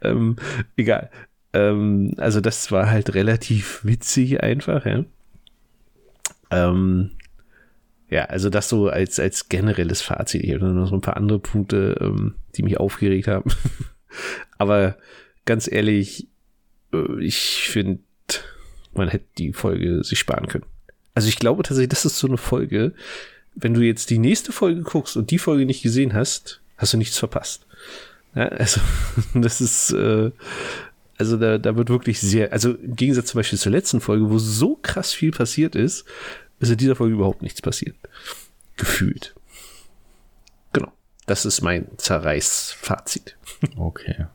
[0.00, 0.36] Ähm,
[0.76, 1.10] egal.
[1.52, 5.04] Ähm, also das war halt relativ witzig einfach, ja.
[6.50, 7.12] Ähm,
[8.08, 10.44] ja, also das so als, als generelles Fazit.
[10.44, 13.50] Ich habe noch so ein paar andere Punkte, ähm, die mich aufgeregt haben.
[14.58, 14.96] Aber
[15.46, 16.28] ganz ehrlich,
[16.92, 18.02] äh, ich finde,
[18.92, 20.66] man hätte die Folge sich sparen können.
[21.14, 22.92] Also ich glaube tatsächlich, das ist so eine Folge,
[23.54, 26.96] wenn du jetzt die nächste Folge guckst und die Folge nicht gesehen hast, hast du
[26.96, 27.66] nichts verpasst.
[28.34, 28.80] Ja, also
[29.34, 30.30] das ist, äh,
[31.18, 34.38] also da, da wird wirklich sehr, also im Gegensatz zum Beispiel zur letzten Folge, wo
[34.38, 36.04] so krass viel passiert ist,
[36.60, 37.96] ist in dieser Folge überhaupt nichts passiert.
[38.76, 39.34] Gefühlt.
[40.72, 40.92] Genau.
[41.26, 43.36] Das ist mein Zerreißfazit.
[43.76, 44.26] Okay.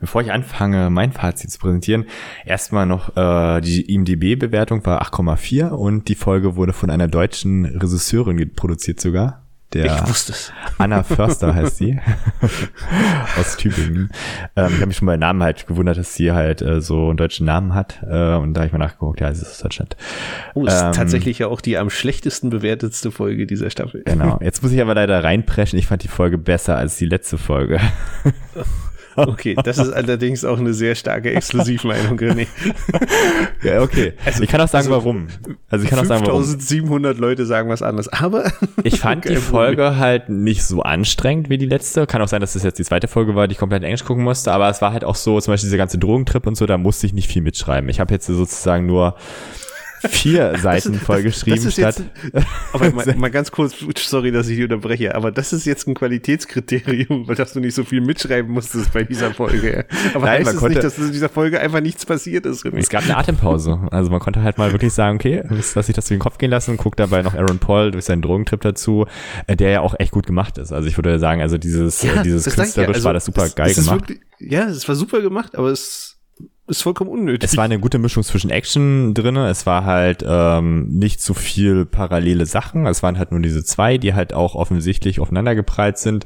[0.00, 2.04] Bevor ich anfange, mein Fazit zu präsentieren,
[2.44, 8.52] erstmal noch äh, die IMDB-Bewertung war 8,4 und die Folge wurde von einer deutschen Regisseurin
[8.54, 9.42] produziert sogar.
[9.74, 10.50] Der ich wusste es.
[10.78, 12.00] Anna Förster heißt sie.
[13.38, 14.10] aus Tübingen.
[14.56, 17.18] Ähm, ich habe mich schon bei Namen halt gewundert, dass sie halt äh, so einen
[17.18, 18.00] deutschen Namen hat.
[18.02, 19.96] Äh, und da habe ich mal nachgeguckt, ja, sie ist aus Deutschland.
[20.54, 24.04] Oh, ist ähm, tatsächlich ja auch die am schlechtesten bewertetste Folge dieser Staffel.
[24.06, 24.38] Genau.
[24.42, 25.78] Jetzt muss ich aber leider reinpreschen.
[25.78, 27.78] Ich fand die Folge besser als die letzte Folge.
[29.18, 32.46] Okay, das ist allerdings auch eine sehr starke Exklusivmeinung, René.
[33.62, 34.12] ja, okay.
[34.24, 35.26] Also, ich kann auch sagen, also, warum.
[35.68, 36.44] Also ich kann auch sagen, warum.
[36.44, 38.50] 5700 Leute sagen was anderes, aber.
[38.84, 42.06] Ich fand okay, die Folge halt nicht so anstrengend wie die letzte.
[42.06, 44.04] Kann auch sein, dass das jetzt die zweite Folge war, die ich komplett in Englisch
[44.04, 46.64] gucken musste, aber es war halt auch so, zum Beispiel dieser ganze Drogentrip und so,
[46.64, 47.90] da musste ich nicht viel mitschreiben.
[47.90, 49.16] Ich habe jetzt sozusagen nur
[50.08, 52.02] vier Seiten das, vollgeschrieben das statt.
[52.22, 55.86] Jetzt, aber mal, mal, ganz kurz, sorry, dass ich dich unterbreche, aber das ist jetzt
[55.86, 59.86] ein Qualitätskriterium, weil dass du nicht so viel mitschreiben musstest bei dieser Folge.
[60.14, 62.64] Aber Nein, heißt es konnte, nicht, dass in dieser Folge einfach nichts passiert ist?
[62.64, 62.78] René?
[62.78, 63.78] Es gab eine Atempause.
[63.90, 66.50] Also man konnte halt mal wirklich sagen, okay, lass sich das durch den Kopf gehen
[66.50, 69.06] lassen, guckt dabei noch Aaron Paul durch seinen Drogentrip dazu,
[69.46, 70.72] äh, der ja auch echt gut gemacht ist.
[70.72, 72.94] Also ich würde sagen, also dieses, ja, dieses künstlerisch ja.
[72.94, 74.00] also war das super geil gemacht.
[74.00, 76.07] Wirklich, ja, es war super gemacht, aber es
[76.68, 77.48] ist vollkommen unnötig.
[77.50, 79.48] Es war eine gute Mischung zwischen Action drinne.
[79.48, 82.86] Es war halt ähm, nicht zu viel parallele Sachen.
[82.86, 86.24] Es waren halt nur diese zwei, die halt auch offensichtlich aufeinandergeprallt sind,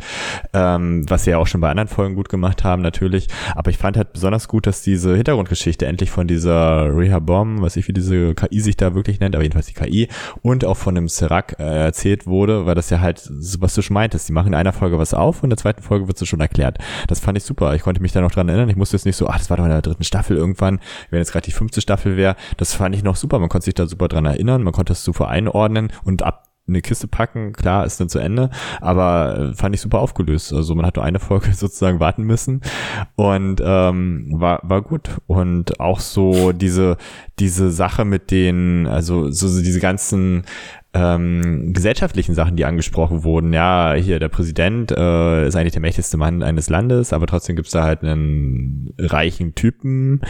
[0.53, 3.29] ähm, was sie ja auch schon bei anderen Folgen gut gemacht haben natürlich.
[3.55, 7.87] Aber ich fand halt besonders gut, dass diese Hintergrundgeschichte endlich von dieser Rehabom, was ich
[7.89, 10.09] wie diese KI sich da wirklich nennt, aber jedenfalls die KI
[10.43, 13.95] und auch von dem Serac äh, erzählt wurde, weil das ja halt, was du schon
[13.95, 16.29] meintest, die machen in einer Folge was auf und in der zweiten Folge wird es
[16.29, 16.79] schon erklärt.
[17.07, 17.75] Das fand ich super.
[17.75, 18.69] Ich konnte mich da noch dran erinnern.
[18.69, 20.81] Ich musste jetzt nicht so, ah, das war doch in der dritten Staffel Staffel irgendwann,
[21.11, 23.39] wenn jetzt gerade die fünfte Staffel wäre, das fand ich noch super.
[23.39, 26.81] Man konnte sich da super dran erinnern, man konnte es super einordnen und ab eine
[26.81, 28.49] Kiste packen, klar, ist dann zu Ende,
[28.81, 30.53] aber äh, fand ich super aufgelöst.
[30.53, 32.61] Also man hat nur eine Folge sozusagen warten müssen
[33.17, 35.11] und ähm, war, war gut.
[35.27, 36.99] Und auch so diese,
[37.41, 40.45] diese Sache mit den, also so, so diese ganzen
[40.95, 43.53] ähm, gesellschaftlichen Sachen, die angesprochen wurden.
[43.53, 47.73] Ja, hier der Präsident äh, ist eigentlich der mächtigste Mann eines Landes, aber trotzdem gibt's
[47.73, 50.21] da halt einen reichen Typen,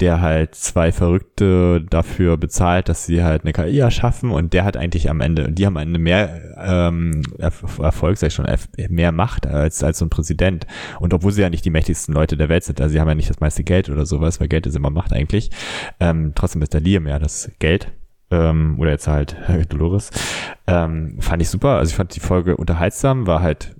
[0.00, 4.76] der halt zwei Verrückte dafür bezahlt, dass sie halt eine KI erschaffen und der hat
[4.76, 8.46] eigentlich am Ende, die haben am Ende mehr ähm, Erfolg, sag ich schon,
[8.88, 10.66] mehr Macht als, als so ein Präsident.
[11.00, 13.14] Und obwohl sie ja nicht die mächtigsten Leute der Welt sind, also sie haben ja
[13.14, 15.50] nicht das meiste Geld oder sowas, weil Geld ist immer Macht eigentlich,
[15.98, 17.92] ähm, trotzdem ist der Liam ja das Geld
[18.32, 19.36] ähm, oder jetzt halt
[19.68, 20.10] Dolores,
[20.66, 21.76] ähm, fand ich super.
[21.76, 23.76] Also ich fand die Folge unterhaltsam, war halt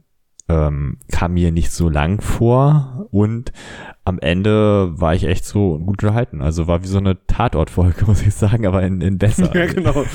[0.49, 3.53] ähm, kam mir nicht so lang vor und
[4.05, 6.43] am Ende war ich echt so gut unterhalten.
[6.43, 9.55] Also war wie so eine Tatortfolge, muss ich sagen, aber in, in besser.
[9.55, 10.05] Ja, genau.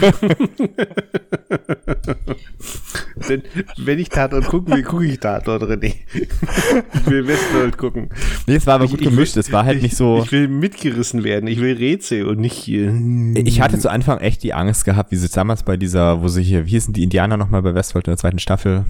[3.29, 3.43] Denn
[3.77, 5.93] wenn ich Tatort gucken will, gucke ich Tatort, René.
[6.13, 8.09] ich will Westworld gucken.
[8.45, 9.35] Nee, es war aber gut Ich- ich gemischt.
[9.35, 10.21] will- es war halt ich, nicht so.
[10.23, 11.47] Ich will mitgerissen werden.
[11.47, 12.93] Ich will Rätsel und nicht hier.
[13.35, 16.43] Ich hatte zu Anfang echt die Angst gehabt, wie sie damals bei dieser, wo sie
[16.43, 18.85] hier, wie hießen die Indianer nochmal bei Westworld in der zweiten Staffel?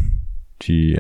[0.64, 1.00] Die,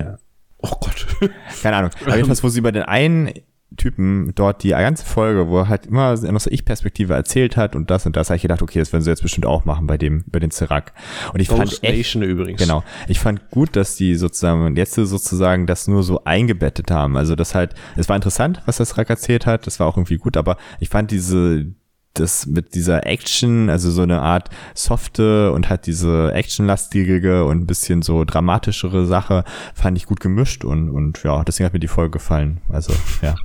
[0.59, 1.07] Oh Gott.
[1.61, 1.91] keine Ahnung.
[2.01, 3.31] Aber jedenfalls, wo sie bei den einen
[3.75, 7.91] Typen dort die ganze Folge, wo er halt immer aus der Ich-Perspektive erzählt hat und
[7.91, 9.97] das und das, habe ich gedacht, okay, das werden sie jetzt bestimmt auch machen bei
[9.97, 10.93] dem, bei den Serac.
[11.33, 12.61] Und ich fand Ghost echt, Nation übrigens.
[12.61, 12.83] Genau.
[13.07, 17.17] Ich fand gut, dass die sozusagen jetzt sozusagen das nur so eingebettet haben.
[17.17, 19.67] Also das halt, es war interessant, was das Rack erzählt hat.
[19.67, 21.67] Das war auch irgendwie gut, aber ich fand diese,
[22.13, 27.67] das mit dieser Action, also so eine Art softe und halt diese actionlastigige und ein
[27.67, 29.43] bisschen so dramatischere Sache,
[29.75, 32.61] fand ich gut gemischt und, und ja, deswegen hat mir die Folge gefallen.
[32.69, 33.35] Also, ja.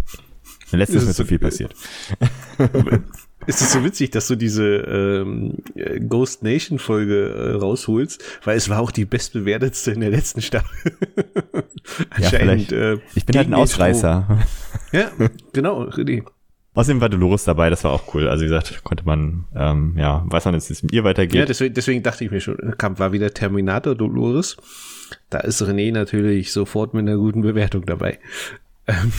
[0.70, 1.74] Letztes ist Ist mir es zu so- viel passiert.
[3.44, 8.56] Es ist so witzig, dass du diese ähm, äh, Ghost Nation Folge äh, rausholst, weil
[8.56, 10.92] es war auch die bestbewertetste in der letzten Staffel.
[12.12, 12.70] vielleicht.
[12.70, 14.38] äh, Ich bin halt ein Ausreißer.
[14.92, 15.10] Ja,
[15.52, 16.22] genau, René.
[16.74, 18.28] Außerdem war Dolores dabei, das war auch cool.
[18.28, 21.38] Also wie gesagt, konnte man, ähm, ja, weiß man jetzt, wie es mit ihr weitergeht.
[21.38, 24.56] Ja, deswegen, deswegen dachte ich mir schon, kam, war wieder Terminator Dolores.
[25.28, 28.18] Da ist René natürlich sofort mit einer guten Bewertung dabei.
[28.86, 29.12] Ähm,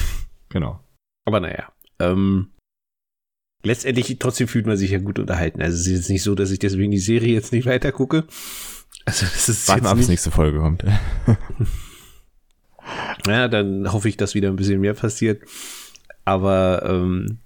[0.49, 0.80] genau.
[1.26, 1.72] aber naja.
[1.99, 2.47] Ähm,
[3.62, 5.62] letztendlich, trotzdem fühlt man sich ja gut unterhalten.
[5.62, 8.26] Also es ist jetzt nicht so, dass ich deswegen die Serie jetzt nicht weiter gucke.
[9.06, 10.84] Also das ist Warten wir jetzt ab, nicht, nächste Folge kommt.
[13.28, 15.41] Ja, dann hoffe ich, dass wieder ein bisschen mehr passiert.
[16.26, 17.39] Aber, ähm,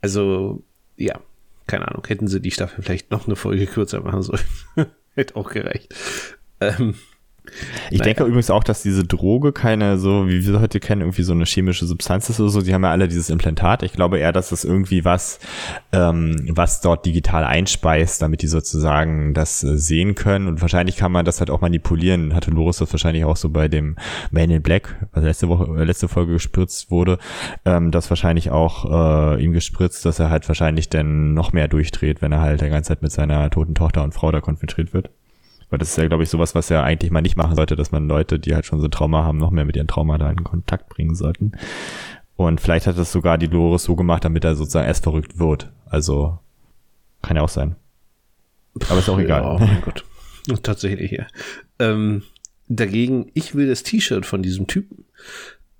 [0.00, 0.62] also,
[0.96, 1.20] ja,
[1.66, 4.44] keine Ahnung, hätten sie die Staffel vielleicht noch eine Folge kürzer machen sollen.
[5.14, 5.94] Hätte auch gereicht.
[6.60, 6.94] Ähm,
[7.90, 8.04] Ich Naja.
[8.04, 11.44] denke übrigens auch, dass diese Droge keine so, wie wir heute kennen, irgendwie so eine
[11.44, 12.62] chemische Substanz ist oder so.
[12.62, 13.82] Die haben ja alle dieses Implantat.
[13.82, 15.38] Ich glaube eher, dass das irgendwie was,
[15.92, 20.48] ähm, was dort digital einspeist, damit die sozusagen das äh, sehen können.
[20.48, 22.34] Und wahrscheinlich kann man das halt auch manipulieren.
[22.34, 23.96] Hatte Loris das wahrscheinlich auch so bei dem
[24.30, 27.18] Man in Black, was letzte Woche, äh, letzte Folge gespritzt wurde,
[27.64, 32.22] ähm, das wahrscheinlich auch äh, ihm gespritzt, dass er halt wahrscheinlich dann noch mehr durchdreht,
[32.22, 35.10] wenn er halt die ganze Zeit mit seiner toten Tochter und Frau da konfrontiert wird.
[35.74, 37.90] Weil das ist ja, glaube ich, sowas, was ja eigentlich mal nicht machen sollte, dass
[37.90, 40.44] man Leute, die halt schon so Trauma haben, noch mehr mit ihren Trauma da in
[40.44, 41.50] Kontakt bringen sollten.
[42.36, 45.72] Und vielleicht hat das sogar die Dolores so gemacht, damit er sozusagen erst verrückt wird.
[45.86, 46.38] Also
[47.22, 47.74] kann ja auch sein.
[48.88, 49.42] Aber ist auch Ja, egal.
[49.42, 50.04] oh mein Gott.
[50.62, 51.26] Tatsächlich, ja.
[51.80, 52.22] Ähm,
[52.68, 55.06] dagegen, ich will das T-Shirt von diesem Typen.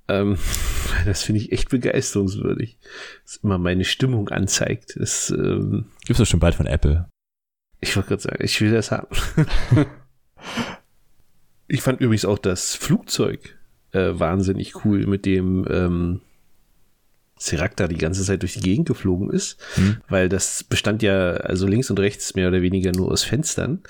[0.09, 0.39] Ähm,
[1.07, 2.79] das finde ich echt begeisterungswürdig.
[3.25, 4.97] Das immer meine Stimmung anzeigt.
[4.99, 7.07] Das, ähm, Gibt's das schon bald von Apple.
[7.85, 9.09] Ich wollte gerade sagen, ich will das haben.
[11.69, 13.57] ich fand übrigens auch das Flugzeug
[13.93, 16.21] äh, wahnsinnig cool, mit dem ähm,
[17.39, 19.99] Serac da die ganze Zeit durch die Gegend geflogen ist, Hm.
[20.09, 23.83] weil das bestand ja also links und rechts mehr oder weniger nur aus Fenstern.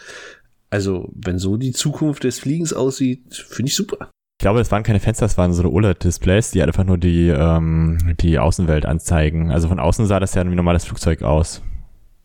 [0.70, 4.10] Also, wenn so die Zukunft des Fliegens aussieht, finde ich super.
[4.40, 8.14] Ich glaube, das waren keine Fenster, das waren so OLED-Displays, die einfach nur die, ähm,
[8.20, 9.52] die Außenwelt anzeigen.
[9.52, 11.62] Also von außen sah das ja wie ein normales Flugzeug aus.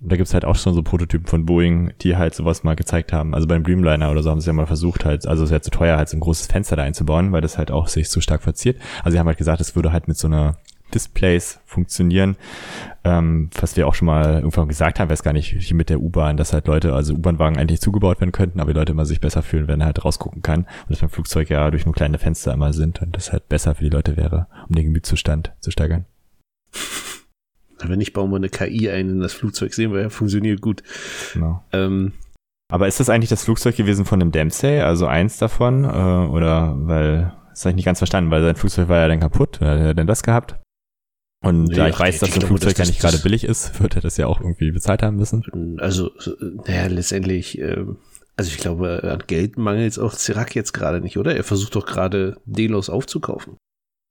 [0.02, 3.12] Und da gibt's halt auch schon so Prototypen von Boeing, die halt sowas mal gezeigt
[3.12, 3.34] haben.
[3.34, 5.72] Also beim Dreamliner oder so haben sie ja mal versucht, halt, also es wäre zu
[5.72, 8.42] teuer, halt so ein großes Fenster da einzubauen, weil das halt auch sich zu stark
[8.42, 8.80] verziert.
[9.04, 10.58] Also sie haben halt gesagt, es würde halt mit so einer
[10.94, 12.38] Displays funktionieren.
[13.04, 16.00] Ähm, was wir auch schon mal irgendwann gesagt haben, weiß gar nicht, hier mit der
[16.00, 19.22] U-Bahn, dass halt Leute, also U-Bahn-Wagen eigentlich zugebaut werden könnten, aber die Leute immer sich
[19.22, 20.62] besser fühlen, wenn er halt rausgucken kann.
[20.62, 23.76] Und das beim Flugzeug ja durch nur kleine Fenster immer sind und das halt besser
[23.76, 26.06] für die Leute wäre, um den Gemütszustand zu steigern.
[27.88, 30.84] Wenn nicht, bauen wir eine KI ein in das Flugzeug, sehen wir ja, funktioniert gut.
[31.34, 31.64] Genau.
[31.72, 32.14] Ähm,
[32.72, 35.84] Aber ist das eigentlich das Flugzeug gewesen von dem Dempsey, also eins davon?
[35.86, 39.20] Äh, oder weil, das habe ich nicht ganz verstanden, weil sein Flugzeug war ja dann
[39.20, 40.56] kaputt, hat er denn das gehabt?
[41.42, 43.96] Und Nee, da ich weiß, dass das glaube, Flugzeug ja nicht gerade billig ist, wird
[43.96, 45.78] er das ja auch irgendwie bezahlt haben müssen.
[45.80, 46.34] also, so,
[46.66, 47.98] naja, letztendlich, ähm,
[48.36, 51.36] also ich glaube, an Geld mangelt es auch Serac jetzt gerade nicht, oder?
[51.36, 53.58] Er versucht doch gerade Delos aufzukaufen.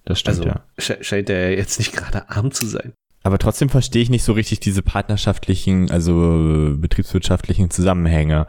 [0.05, 0.65] Das stimmt, Also ja.
[0.79, 2.95] sche scheint er jetzt nicht gerade arm zu sein.
[3.25, 8.47] Aber trotzdem verstehe ich nicht so richtig diese partnerschaftlichen, also betriebswirtschaftlichen Zusammenhänge.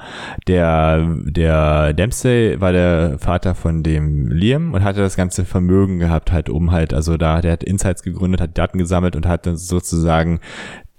[0.48, 6.32] Der, der Dempsey war der Vater von dem Liam und hatte das ganze Vermögen gehabt,
[6.32, 9.58] halt um halt, also da, der hat Insights gegründet, hat Daten gesammelt und hat dann
[9.58, 10.40] sozusagen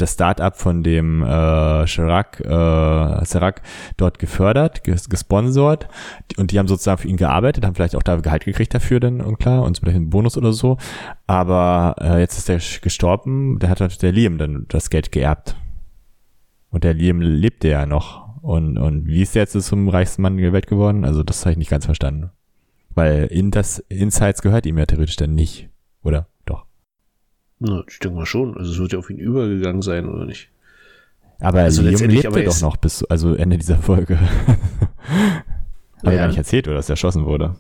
[0.01, 3.63] das Start-up von dem äh, Chirac, äh, Serac
[3.97, 5.89] dort gefördert, ges gesponsert
[6.37, 9.21] und die haben sozusagen für ihn gearbeitet, haben vielleicht auch da Gehalt gekriegt dafür dann
[9.21, 10.79] und klar und vielleicht einen Bonus oder so,
[11.27, 15.57] aber äh, jetzt ist er gestorben, der hat halt der Liam dann das Geld geerbt.
[16.71, 18.31] Und der Liam lebte ja noch.
[18.43, 21.05] Und, und wie ist der jetzt zum reichsten Mann der Welt geworden?
[21.05, 22.31] Also das habe ich nicht ganz verstanden.
[22.95, 25.69] Weil in das Insights gehört ihm ja theoretisch dann nicht,
[26.03, 26.30] oder?
[27.61, 28.57] Na, ich denke mal schon.
[28.57, 30.49] Also es wird ja auf ihn übergegangen sein, oder nicht?
[31.41, 34.19] Aber also Liam lebte aber doch noch bis also Ende dieser Folge.
[36.03, 36.11] Hat ja.
[36.13, 37.57] er gar nicht erzählt, oder dass er erschossen wurde.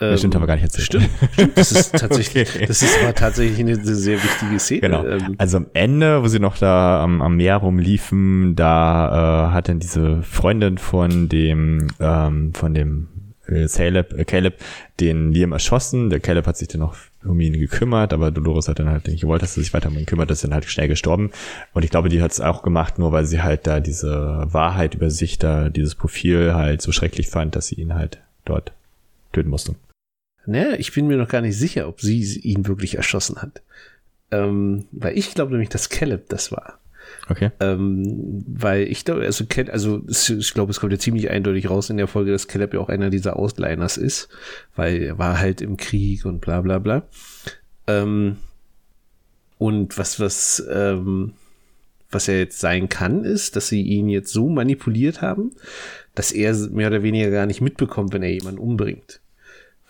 [0.00, 0.86] Ähm, das stimmt aber gar nicht erzählt.
[0.86, 1.58] Stimmt, stimmt.
[1.58, 2.66] Das ist tatsächlich, okay.
[2.66, 4.80] das ist aber tatsächlich eine sehr wichtige Szene.
[4.80, 5.04] Genau.
[5.04, 9.68] Ähm, also am Ende, wo sie noch da am, am Meer rumliefen, da äh, hat
[9.68, 13.08] dann diese Freundin von dem, ähm, von dem
[13.46, 14.54] äh, Caleb, äh, Caleb
[15.00, 16.10] den Liam erschossen.
[16.10, 19.20] Der Caleb hat sich dann noch um ihn gekümmert, aber Dolores hat dann halt nicht
[19.20, 21.30] gewollt, dass er sich weiter um ihn kümmert, ist dann halt schnell gestorben.
[21.72, 24.94] Und ich glaube, die hat es auch gemacht, nur weil sie halt da diese Wahrheit
[24.94, 28.72] über sich, da dieses Profil halt so schrecklich fand, dass sie ihn halt dort
[29.32, 29.74] töten musste.
[30.46, 33.62] Naja, ich bin mir noch gar nicht sicher, ob sie ihn wirklich erschossen hat.
[34.30, 36.78] Ähm, weil ich glaube nämlich, dass Caleb das war.
[37.30, 37.50] Okay.
[37.60, 41.98] Ähm, weil ich glaube, also, also ich glaube, es kommt ja ziemlich eindeutig raus in
[41.98, 44.28] der Folge, dass Caleb ja auch einer dieser Ausliners ist,
[44.76, 47.02] weil er war halt im Krieg und bla bla bla.
[47.86, 48.36] Ähm,
[49.58, 51.32] und was, was, ähm,
[52.10, 55.52] was er jetzt sein kann, ist, dass sie ihn jetzt so manipuliert haben,
[56.14, 59.20] dass er mehr oder weniger gar nicht mitbekommt, wenn er jemanden umbringt.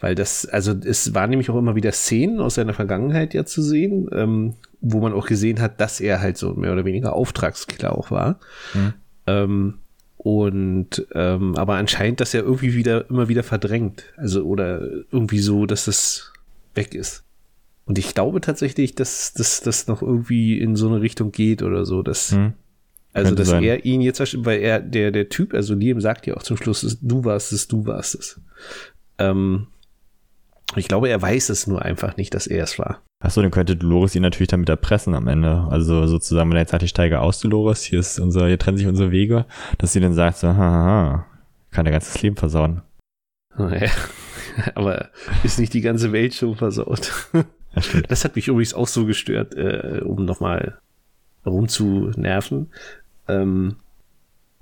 [0.01, 3.63] Weil das, also es war nämlich auch immer wieder Szenen aus seiner Vergangenheit ja zu
[3.63, 7.97] sehen, ähm, wo man auch gesehen hat, dass er halt so mehr oder weniger Auftragskiller
[7.97, 8.39] auch war.
[8.75, 8.93] Mhm.
[9.27, 9.75] Ähm,
[10.17, 14.05] und ähm, aber anscheinend, dass er irgendwie wieder immer wieder verdrängt.
[14.17, 14.81] Also oder
[15.13, 16.33] irgendwie so, dass das
[16.75, 17.25] weg ist.
[17.85, 22.03] Und ich glaube tatsächlich, dass das noch irgendwie in so eine Richtung geht oder so,
[22.03, 22.53] dass mhm.
[23.13, 23.63] also dass sein.
[23.63, 26.99] er ihn jetzt, weil er der der Typ, also Liam sagt ja auch zum Schluss,
[27.01, 28.41] du warst es, du warst es.
[29.19, 29.69] Ähm,
[30.77, 33.03] ich glaube, er weiß es nur einfach nicht, dass er es war.
[33.21, 35.67] Achso, dann könnte Dolores ihn natürlich damit erpressen am Ende.
[35.71, 38.77] Also sozusagen, wenn er jetzt sagt, ich steige aus, Dolores, hier ist unser, hier trennen
[38.77, 39.47] sich unsere Wege,
[39.79, 41.27] dass sie dann sagt, so, haha,
[41.71, 42.83] kann der ganzes Leben versauen.
[43.57, 43.91] Naja,
[44.75, 45.09] aber
[45.43, 47.13] ist nicht die ganze Welt schon versaut.
[47.75, 50.79] Das, das hat mich übrigens auch so gestört, äh, um nochmal
[51.45, 52.73] rumzunerven.
[53.29, 53.77] Ähm,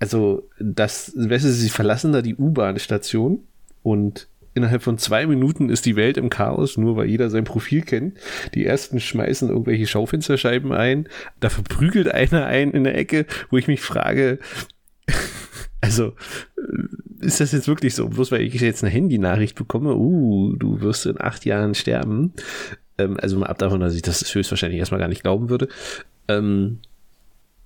[0.01, 3.45] also, das, weißt du, sie verlassen da die U-Bahn-Station
[3.83, 7.83] und innerhalb von zwei Minuten ist die Welt im Chaos, nur weil jeder sein Profil
[7.83, 8.19] kennt.
[8.55, 11.09] Die ersten schmeißen irgendwelche Schaufensterscheiben ein,
[11.41, 14.39] da verprügelt einer einen in der Ecke, wo ich mich frage,
[15.81, 16.15] also
[16.57, 18.09] äh, ist das jetzt wirklich so?
[18.09, 22.33] Bloß weil ich jetzt eine Handynachricht bekomme, uh, du wirst in acht Jahren sterben.
[22.99, 25.69] Ähm, also mal ab davon, dass ich das höchstwahrscheinlich erstmal gar nicht glauben würde.
[26.29, 26.81] Ähm,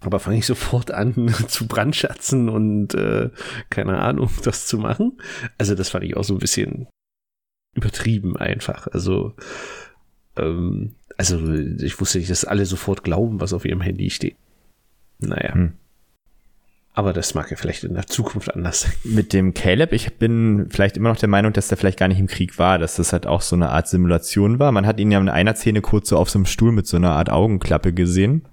[0.00, 3.30] aber fange ich sofort an zu brandschatzen und äh,
[3.68, 5.18] keine Ahnung, das zu machen.
[5.58, 6.88] Also das fand ich auch so ein bisschen
[7.74, 8.88] übertrieben einfach.
[8.88, 9.34] Also,
[10.36, 14.36] ähm, also ich wusste nicht, dass alle sofort glauben, was auf ihrem Handy steht.
[15.18, 15.54] Naja.
[15.54, 15.72] Hm.
[16.92, 18.92] Aber das mag ja vielleicht in der Zukunft anders sein.
[19.04, 22.18] Mit dem Caleb, ich bin vielleicht immer noch der Meinung, dass der vielleicht gar nicht
[22.18, 24.72] im Krieg war, dass das halt auch so eine Art Simulation war.
[24.72, 26.96] Man hat ihn ja in einer Szene kurz so auf so einem Stuhl mit so
[26.96, 28.44] einer Art Augenklappe gesehen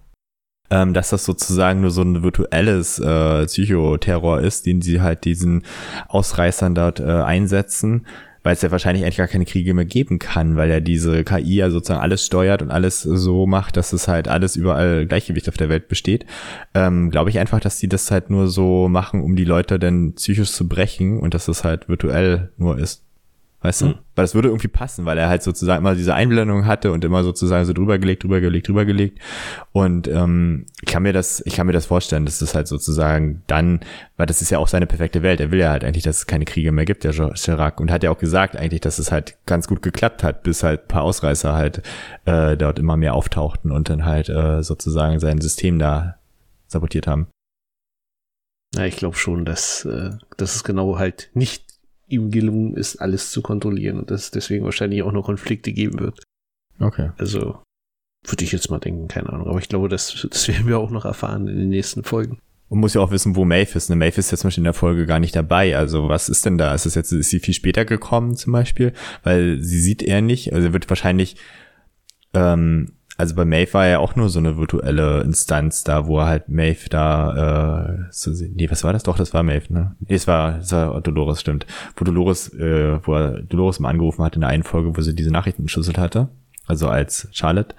[0.70, 5.64] ähm, dass das sozusagen nur so ein virtuelles äh, Psychoterror ist, den sie halt diesen
[6.10, 8.06] Ausreißern dort äh, einsetzen,
[8.44, 11.56] weil es ja wahrscheinlich eigentlich gar keine Kriege mehr geben kann, weil ja diese KI
[11.56, 15.58] ja sozusagen alles steuert und alles so macht, dass es halt alles überall Gleichgewicht auf
[15.58, 16.26] der Welt besteht.
[16.74, 20.14] Ähm, Glaube ich einfach, dass die das halt nur so machen, um die Leute dann
[20.14, 23.07] psychisch zu brechen und dass es halt virtuell nur ist.
[23.62, 23.88] Weißt mhm.
[23.88, 23.94] du?
[24.16, 27.24] Weil das würde irgendwie passen, weil er halt sozusagen immer diese Einblendung hatte und immer
[27.24, 29.20] sozusagen so drüber gelegt, drüber gelegt, drüber gelegt.
[29.72, 33.42] Und ähm, ich kann mir das, ich kann mir das vorstellen, dass das halt sozusagen
[33.48, 33.80] dann,
[34.16, 35.40] weil das ist ja auch seine perfekte Welt.
[35.40, 37.80] Er will ja halt eigentlich, dass es keine Kriege mehr gibt, der Chirac.
[37.80, 40.84] Und hat ja auch gesagt eigentlich, dass es halt ganz gut geklappt hat, bis halt
[40.84, 41.82] ein paar Ausreißer halt
[42.26, 46.18] äh, dort immer mehr auftauchten und dann halt äh, sozusagen sein System da
[46.68, 47.28] sabotiert haben.
[48.76, 51.67] Ja, ich glaube schon, dass, äh, dass es genau halt nicht
[52.08, 56.00] ihm gelungen ist, alles zu kontrollieren und dass es deswegen wahrscheinlich auch noch Konflikte geben
[56.00, 56.24] wird.
[56.80, 57.12] Okay.
[57.18, 57.60] Also
[58.26, 59.48] würde ich jetzt mal denken, keine Ahnung.
[59.48, 62.40] Aber ich glaube, das, das werden wir auch noch erfahren in den nächsten Folgen.
[62.70, 63.90] Man muss ja auch wissen, wo Maeve ist.
[63.90, 63.96] Ne?
[63.96, 65.78] Maeve ist jetzt zum Beispiel in der Folge gar nicht dabei.
[65.78, 66.74] Also was ist denn da?
[66.74, 68.94] Ist es jetzt, ist sie viel später gekommen zum Beispiel?
[69.24, 70.52] Weil sie sieht er nicht.
[70.54, 71.38] Also wird wahrscheinlich
[72.34, 76.28] ähm, also bei Maeve war ja auch nur so eine virtuelle Instanz da, wo er
[76.28, 79.04] halt Maeve da, äh, so, nee, was war das?
[79.04, 79.96] Doch, das war Maeve, ne?
[80.00, 81.66] Nee, es war, es war Dolores, stimmt.
[81.96, 85.16] Wo Dolores, äh, wo er Dolores mal angerufen hat in der einen Folge, wo sie
[85.16, 86.30] diese Nachrichten entschlüsselt hatte,
[86.68, 87.76] also als Charlotte,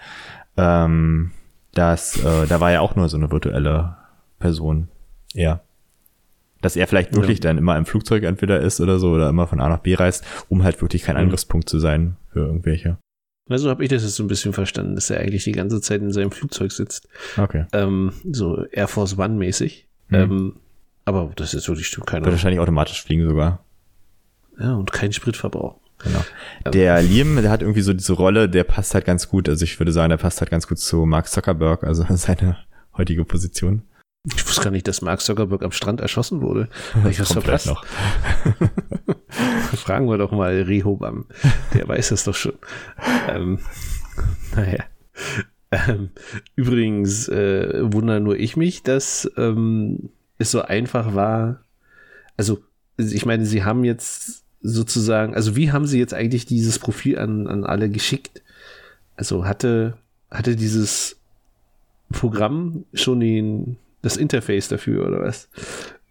[0.57, 1.31] ähm,
[1.73, 3.97] das, äh, da war ja auch nur so eine virtuelle
[4.41, 4.89] Person.
[5.35, 5.61] Ja.
[6.61, 7.43] Dass er vielleicht wirklich ja.
[7.43, 10.25] dann immer im Flugzeug entweder ist oder so oder immer von A nach B reist,
[10.49, 12.99] um halt wirklich kein Angriffspunkt zu sein für irgendwelche.
[13.49, 16.01] Also habe ich das jetzt so ein bisschen verstanden, dass er eigentlich die ganze Zeit
[16.03, 17.09] in seinem Flugzeug sitzt.
[17.37, 17.67] Okay.
[17.73, 19.87] Ähm, so Air Force One mäßig.
[20.09, 20.15] Mhm.
[20.17, 20.57] Ähm,
[21.05, 22.31] aber das ist wirklich stimmt Wird keiner.
[22.31, 23.65] wahrscheinlich automatisch fliegen sogar.
[24.59, 25.77] Ja, und kein Spritverbrauch.
[25.99, 26.21] Genau.
[26.73, 29.49] Der Liam, der hat irgendwie so diese Rolle, der passt halt ganz gut.
[29.49, 32.59] Also ich würde sagen, der passt halt ganz gut zu Mark Zuckerberg, also seine
[32.97, 33.83] heutige Position.
[34.35, 36.69] Ich wusste gar nicht, dass Mark Zuckerberg am Strand erschossen wurde.
[36.95, 37.71] Hab ich was verpasst?
[39.75, 41.27] Fragen wir doch mal Rehobam.
[41.75, 42.55] Der weiß das doch schon.
[43.29, 43.59] ähm,
[44.55, 44.85] naja.
[45.71, 46.11] Ähm,
[46.57, 51.61] übrigens äh, wundere nur ich mich, dass ähm, es so einfach war.
[52.37, 52.61] Also,
[52.97, 57.47] ich meine, sie haben jetzt sozusagen, also wie haben sie jetzt eigentlich dieses Profil an,
[57.47, 58.43] an alle geschickt?
[59.17, 59.99] Also hatte,
[60.31, 61.17] hatte dieses
[62.11, 63.77] Programm schon den,
[64.13, 65.49] das Interface dafür oder was?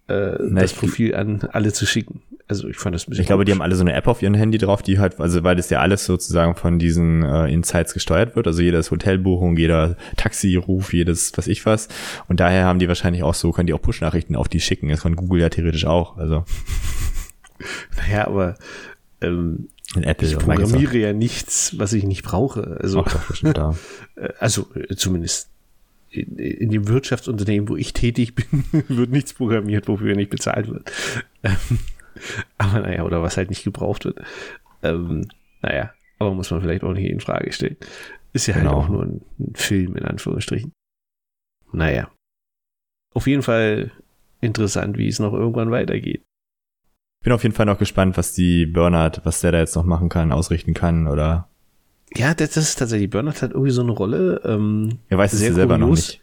[0.08, 2.22] Äh, Na, das Profil an alle zu schicken.
[2.50, 3.60] Also ich fand das ein bisschen Ich glaube, die komisch.
[3.60, 5.82] haben alle so eine App auf ihrem Handy drauf, die halt, also weil das ja
[5.82, 11.48] alles sozusagen von diesen äh, Insights gesteuert wird, also jedes Hotelbuchung, jeder Taxiruf, jedes was
[11.48, 11.89] ich was.
[12.30, 14.88] Und daher haben die wahrscheinlich auch so, können die auch Push-Nachrichten auf die schicken.
[14.88, 16.18] Das kann Google ja theoretisch auch.
[16.18, 16.45] Also
[17.98, 18.56] Naja, aber
[19.22, 22.78] ähm, ich programmiere ja nichts, was ich nicht brauche.
[22.82, 23.76] Also, Ach, doch, da.
[24.16, 25.50] äh, also äh, zumindest
[26.10, 30.91] in, in dem Wirtschaftsunternehmen, wo ich tätig bin, wird nichts programmiert, wofür nicht bezahlt wird.
[31.43, 31.58] Ähm,
[32.58, 34.20] aber naja, oder was halt nicht gebraucht wird.
[34.84, 35.28] Ähm,
[35.62, 37.78] naja, aber muss man vielleicht auch nicht in Frage stellen.
[38.34, 38.72] Ist ja Genau.
[38.76, 40.72] halt auch nur ein, ein Film, in Anführungsstrichen.
[41.72, 42.10] Naja.
[43.14, 43.91] Auf jeden Fall
[44.41, 46.24] interessant, wie es noch irgendwann weitergeht.
[47.24, 50.08] Bin auf jeden Fall noch gespannt, was die Bernhard, was der da jetzt noch machen
[50.10, 51.49] kann, ausrichten kann oder
[52.16, 54.41] Ja, das, das ist tatsächlich, Burnout hat irgendwie so eine Rolle.
[54.45, 56.22] Ähm, er weiß es ja selber noch nicht.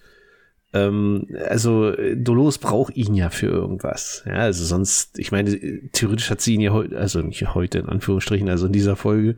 [0.72, 4.24] ähm, also äh, Dolores braucht ihn ja für irgendwas.
[4.26, 5.56] Ja, also sonst, ich meine,
[5.92, 9.36] theoretisch hat sie ihn ja heute, also nicht heute in Anführungsstrichen, also in dieser Folge,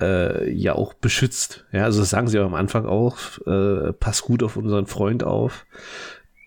[0.00, 1.64] äh, ja auch beschützt.
[1.72, 3.16] Ja, also das sagen sie auch am Anfang auch,
[3.46, 5.66] äh, pass gut auf unseren Freund auf.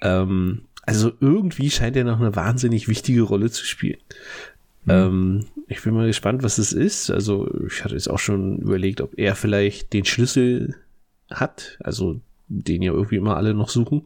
[0.02, 4.00] Ähm, also irgendwie scheint er noch eine wahnsinnig wichtige Rolle zu spielen.
[4.88, 7.10] Ähm, ich bin mal gespannt, was es ist.
[7.10, 10.76] Also ich hatte jetzt auch schon überlegt, ob er vielleicht den Schlüssel
[11.30, 14.04] hat, also den ja irgendwie immer alle noch suchen.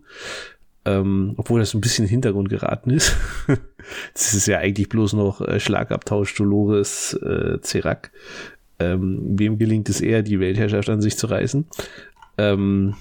[0.85, 3.17] Ähm, obwohl das ein bisschen in den Hintergrund geraten ist.
[4.13, 8.11] das ist ja eigentlich bloß noch äh, Schlagabtausch Dolores äh, Zerak.
[8.79, 11.65] Ähm, wem gelingt es eher, die Weltherrschaft an sich zu reißen?
[12.37, 12.95] Ähm,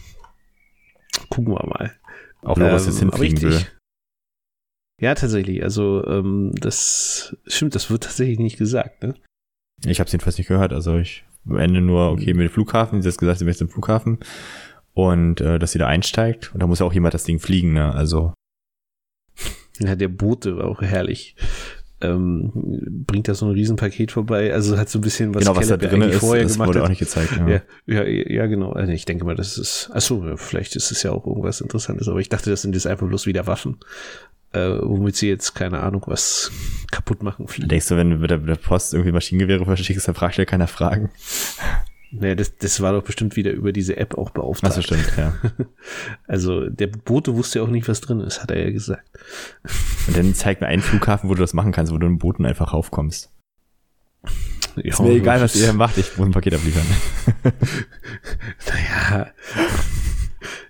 [1.29, 1.93] gucken wir mal.
[2.43, 3.67] Auch noch was Ähm, jetzt hinfliegen will.
[5.01, 5.63] Ja, tatsächlich.
[5.63, 9.15] Also, ähm, das stimmt, das wird tatsächlich nicht gesagt, ne?
[9.85, 10.73] Ich habe es jedenfalls nicht gehört.
[10.73, 13.69] Also ich am Ende nur, okay, mit dem Flughafen, sie hat gesagt, sie möchte zum
[13.69, 14.19] Flughafen
[14.95, 16.53] und äh, dass sie da einsteigt.
[16.55, 17.95] Und da muss ja auch jemand das Ding fliegen, ne?
[17.95, 18.33] Also
[19.79, 21.37] Ja, der Bote war auch herrlich.
[22.01, 22.53] Ähm,
[23.07, 24.53] bringt da so ein Riesenpaket vorbei.
[24.53, 26.81] Also hat so ein bisschen was, genau, was da drin ist, vorher das gemacht wurde
[26.81, 26.85] hat.
[26.87, 27.33] auch nicht gezeigt.
[27.37, 27.49] Ja.
[27.49, 28.73] Ja, ja, ja, genau.
[28.73, 32.21] Also ich denke mal, das ist, achso, vielleicht ist es ja auch irgendwas Interessantes, aber
[32.21, 33.79] ich dachte, das sind jetzt einfach bloß wieder Waffen,
[34.53, 36.51] äh, womit sie jetzt, keine Ahnung, was
[36.91, 37.69] kaputt machen fliegen.
[37.69, 40.45] denkst du, wenn du mit der, mit der Post irgendwie Maschinengewehre verschickst, dann fragt ja
[40.45, 41.11] keiner Fragen.
[42.13, 44.79] Naja, das, das war doch bestimmt wieder über diese App auch beauftragt.
[44.79, 45.35] Achso, stimmt, ja.
[46.29, 49.07] Also der Bote wusste ja auch nicht, was drin ist, hat er ja gesagt.
[50.07, 52.47] Und dann zeig mir einen Flughafen, wo du das machen kannst, wo du im Booten
[52.47, 53.33] einfach raufkommst.
[54.77, 56.87] Ja, Ist mir egal, was ihr macht, ich muss ein Paket abliefern.
[58.69, 59.33] Naja,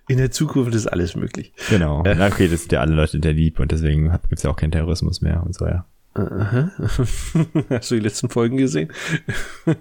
[0.08, 1.52] in der Zukunft ist alles möglich.
[1.68, 2.02] genau.
[2.04, 2.14] Äh.
[2.14, 4.72] Na, okay, das sind ja alle Leute der lieb und deswegen gibt's ja auch keinen
[4.72, 5.86] Terrorismus mehr und so, ja.
[6.14, 6.70] Aha.
[7.68, 8.90] Hast du die letzten Folgen gesehen?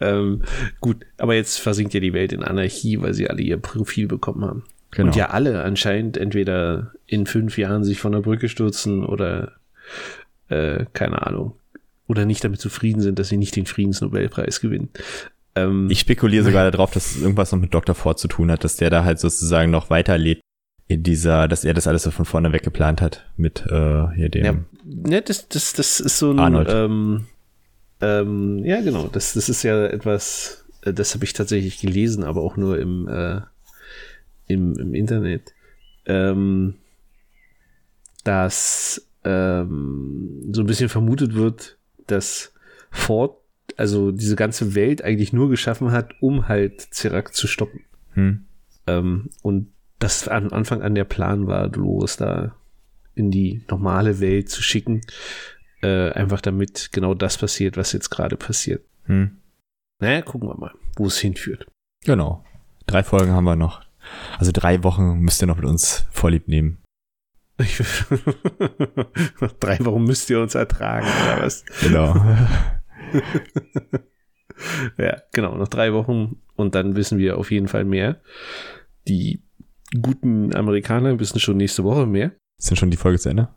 [0.00, 0.42] ähm,
[0.80, 4.44] gut, aber jetzt versinkt ja die Welt in Anarchie, weil sie alle ihr Profil bekommen
[4.44, 4.64] haben.
[4.90, 5.08] Genau.
[5.08, 9.52] Und ja alle anscheinend entweder in fünf Jahren sich von der Brücke stürzen oder
[10.48, 11.54] äh, keine Ahnung.
[12.08, 14.88] Oder nicht damit zufrieden sind, dass sie nicht den Friedensnobelpreis gewinnen.
[15.54, 17.94] Ähm, Ich spekuliere sogar darauf, dass es irgendwas noch mit Dr.
[17.94, 20.42] Ford zu tun hat, dass der da halt sozusagen noch weiterlebt
[20.88, 24.28] in dieser, dass er das alles so von vorne weg geplant hat mit äh, hier
[24.28, 24.44] dem.
[24.44, 26.38] Ja, ne, das, das, das ist so ein.
[26.38, 26.68] Arnold.
[26.70, 27.26] Ähm,
[28.00, 29.06] ähm, ja, genau.
[29.06, 33.06] Das, das ist ja etwas, äh, das habe ich tatsächlich gelesen, aber auch nur im,
[33.08, 33.40] äh,
[34.48, 35.52] im, im Internet.
[36.06, 36.74] Ähm,
[38.24, 42.52] dass ähm, so ein bisschen vermutet wird, dass
[42.90, 43.39] Ford
[43.80, 47.80] also diese ganze Welt eigentlich nur geschaffen hat, um halt Zerak zu stoppen.
[48.12, 48.44] Hm.
[48.86, 52.54] Ähm, und das am Anfang an der Plan war, Dolores da
[53.14, 55.00] in die normale Welt zu schicken,
[55.82, 58.84] äh, einfach damit genau das passiert, was jetzt gerade passiert.
[59.04, 59.38] Hm.
[59.98, 61.66] Naja, gucken wir mal, wo es hinführt.
[62.04, 62.44] Genau.
[62.86, 63.80] Drei Folgen haben wir noch.
[64.38, 66.76] Also drei Wochen müsst ihr noch mit uns vorlieb nehmen.
[69.40, 71.64] Nach drei Wochen müsst ihr uns ertragen, oder was?
[71.80, 72.14] Genau.
[74.98, 78.20] ja, genau, noch drei Wochen und dann wissen wir auf jeden Fall mehr.
[79.08, 79.42] Die
[80.00, 82.32] guten Amerikaner wissen schon nächste Woche mehr.
[82.58, 83.48] Ist denn schon die Folge zu Ende?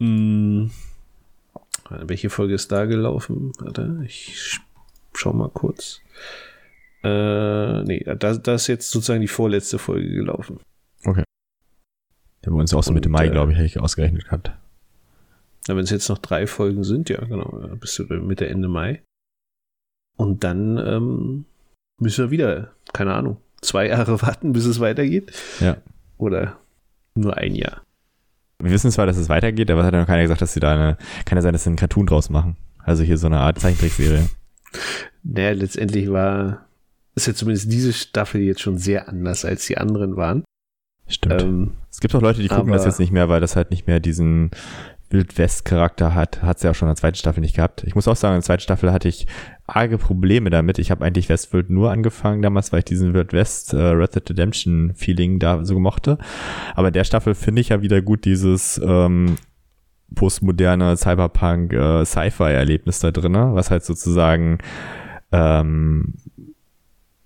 [0.00, 0.70] Hm,
[1.90, 3.52] welche Folge ist da gelaufen?
[3.58, 4.60] Warte, ich
[5.14, 6.00] schau mal kurz.
[7.02, 10.60] Äh, nee, da, da ist jetzt sozusagen die vorletzte Folge gelaufen.
[11.04, 11.24] Okay.
[12.44, 14.52] Ja, bei uns auch so Mitte Mai, äh, glaube ich, hätte ich ausgerechnet gehabt.
[15.66, 19.02] Wenn es jetzt noch drei Folgen sind, ja, genau, bis Mitte, Ende Mai.
[20.16, 21.44] Und dann ähm,
[21.98, 25.32] müssen wir wieder, keine Ahnung, zwei Jahre warten, bis es weitergeht.
[25.60, 25.78] Ja.
[26.18, 26.58] Oder
[27.14, 27.82] nur ein Jahr.
[28.58, 30.60] Wir wissen zwar, dass es weitergeht, aber es hat ja noch keiner gesagt, dass sie
[30.60, 32.56] da eine, kann ja sein, dass sie einen Cartoon draus machen.
[32.78, 34.28] Also hier so eine Art Zeichentrickserie.
[35.22, 36.66] Naja, letztendlich war,
[37.14, 40.44] ist ja zumindest diese Staffel jetzt schon sehr anders, als die anderen waren.
[41.06, 41.42] Stimmt.
[41.42, 43.86] Ähm, es gibt auch Leute, die gucken das jetzt nicht mehr, weil das halt nicht
[43.86, 44.50] mehr diesen
[45.14, 46.42] Wildwest-Charakter hat.
[46.42, 47.84] Hat es ja auch schon in der zweiten Staffel nicht gehabt.
[47.84, 49.26] Ich muss auch sagen, in der zweiten Staffel hatte ich
[49.66, 50.78] arge Probleme damit.
[50.78, 54.28] Ich habe eigentlich Westworld nur angefangen damals, weil ich diesen Wild West äh, Red Dead
[54.28, 56.18] Redemption Feeling da so mochte.
[56.74, 59.36] Aber der Staffel finde ich ja wieder gut dieses ähm,
[60.14, 64.58] postmoderne Cyberpunk äh, Sci-Fi-Erlebnis da drinne, was halt sozusagen
[65.32, 66.14] ähm,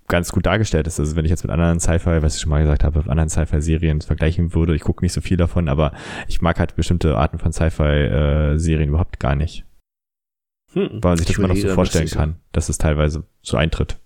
[0.09, 0.99] ganz gut dargestellt ist.
[0.99, 3.29] Also wenn ich jetzt mit anderen Sci-Fi, was ich schon mal gesagt habe, mit anderen
[3.29, 5.93] Sci-Fi-Serien vergleichen würde, ich gucke nicht so viel davon, aber
[6.27, 9.63] ich mag halt bestimmte Arten von Sci-Fi-Serien äh, überhaupt gar nicht.
[10.73, 13.97] Hm, weil man sich das immer noch so vorstellen kann, dass es teilweise so eintritt.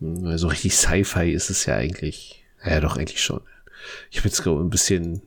[0.00, 2.44] Hm, also richtig Sci-Fi ist es ja eigentlich.
[2.64, 3.40] Ja, doch, eigentlich schon.
[4.10, 5.22] Ich habe jetzt gerade ein bisschen,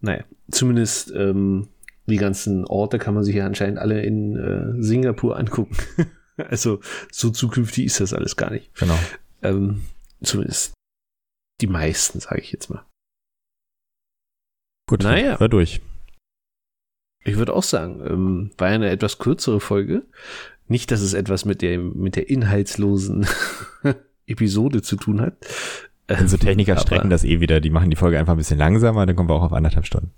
[0.00, 1.68] naja, zumindest ähm,
[2.06, 5.76] die ganzen Orte kann man sich ja anscheinend alle in äh, Singapur angucken.
[6.48, 6.80] also
[7.10, 8.74] so zukünftig ist das alles gar nicht.
[8.74, 8.98] Genau.
[9.42, 9.82] Ähm,
[10.22, 10.72] zumindest
[11.60, 12.84] die meisten, sage ich jetzt mal.
[14.88, 15.38] Gut, naja.
[15.38, 15.80] Hör durch.
[17.24, 20.06] Ich würde auch sagen, ähm, war eine etwas kürzere Folge.
[20.68, 23.26] Nicht, dass es etwas mit der, mit der inhaltslosen
[24.26, 25.34] Episode zu tun hat.
[26.08, 27.60] Und so Techniker Aber strecken das eh wieder.
[27.60, 30.12] Die machen die Folge einfach ein bisschen langsamer, dann kommen wir auch auf anderthalb Stunden.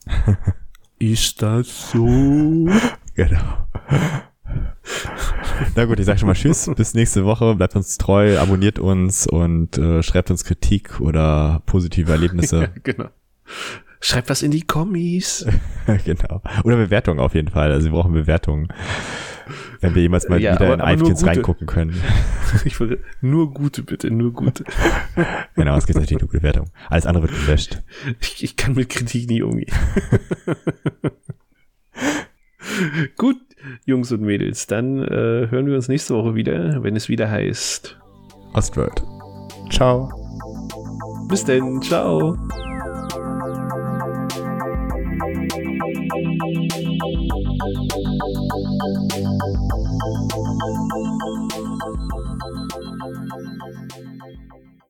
[0.99, 2.07] Ist das so?
[3.14, 3.68] Genau.
[5.76, 9.26] Na gut, ich sag schon mal Tschüss, bis nächste Woche, bleibt uns treu, abonniert uns
[9.26, 12.53] und äh, schreibt uns Kritik oder positive Erlebnisse.
[12.62, 13.09] Ja, genau.
[14.00, 15.46] Schreibt was in die Kommis.
[16.05, 16.42] genau.
[16.64, 17.70] Oder Bewertungen auf jeden Fall.
[17.70, 18.68] Also wir brauchen Bewertungen.
[19.80, 22.00] Wenn wir jemals mal ja, wieder aber, in iTunes reingucken können.
[22.64, 24.64] Ich würde nur gute, bitte, nur gute.
[25.55, 26.70] genau, es gibt natürlich nur gute Wertung.
[26.88, 27.82] Alles andere wird gelöscht.
[28.20, 29.72] Ich, ich kann mit Kritik nie umgehen.
[33.16, 33.36] Gut,
[33.84, 37.98] Jungs und Mädels, dann äh, hören wir uns nächste Woche wieder, wenn es wieder heißt
[38.54, 39.02] Ostworld.
[39.70, 40.10] Ciao.
[41.28, 42.36] Bis denn, ciao.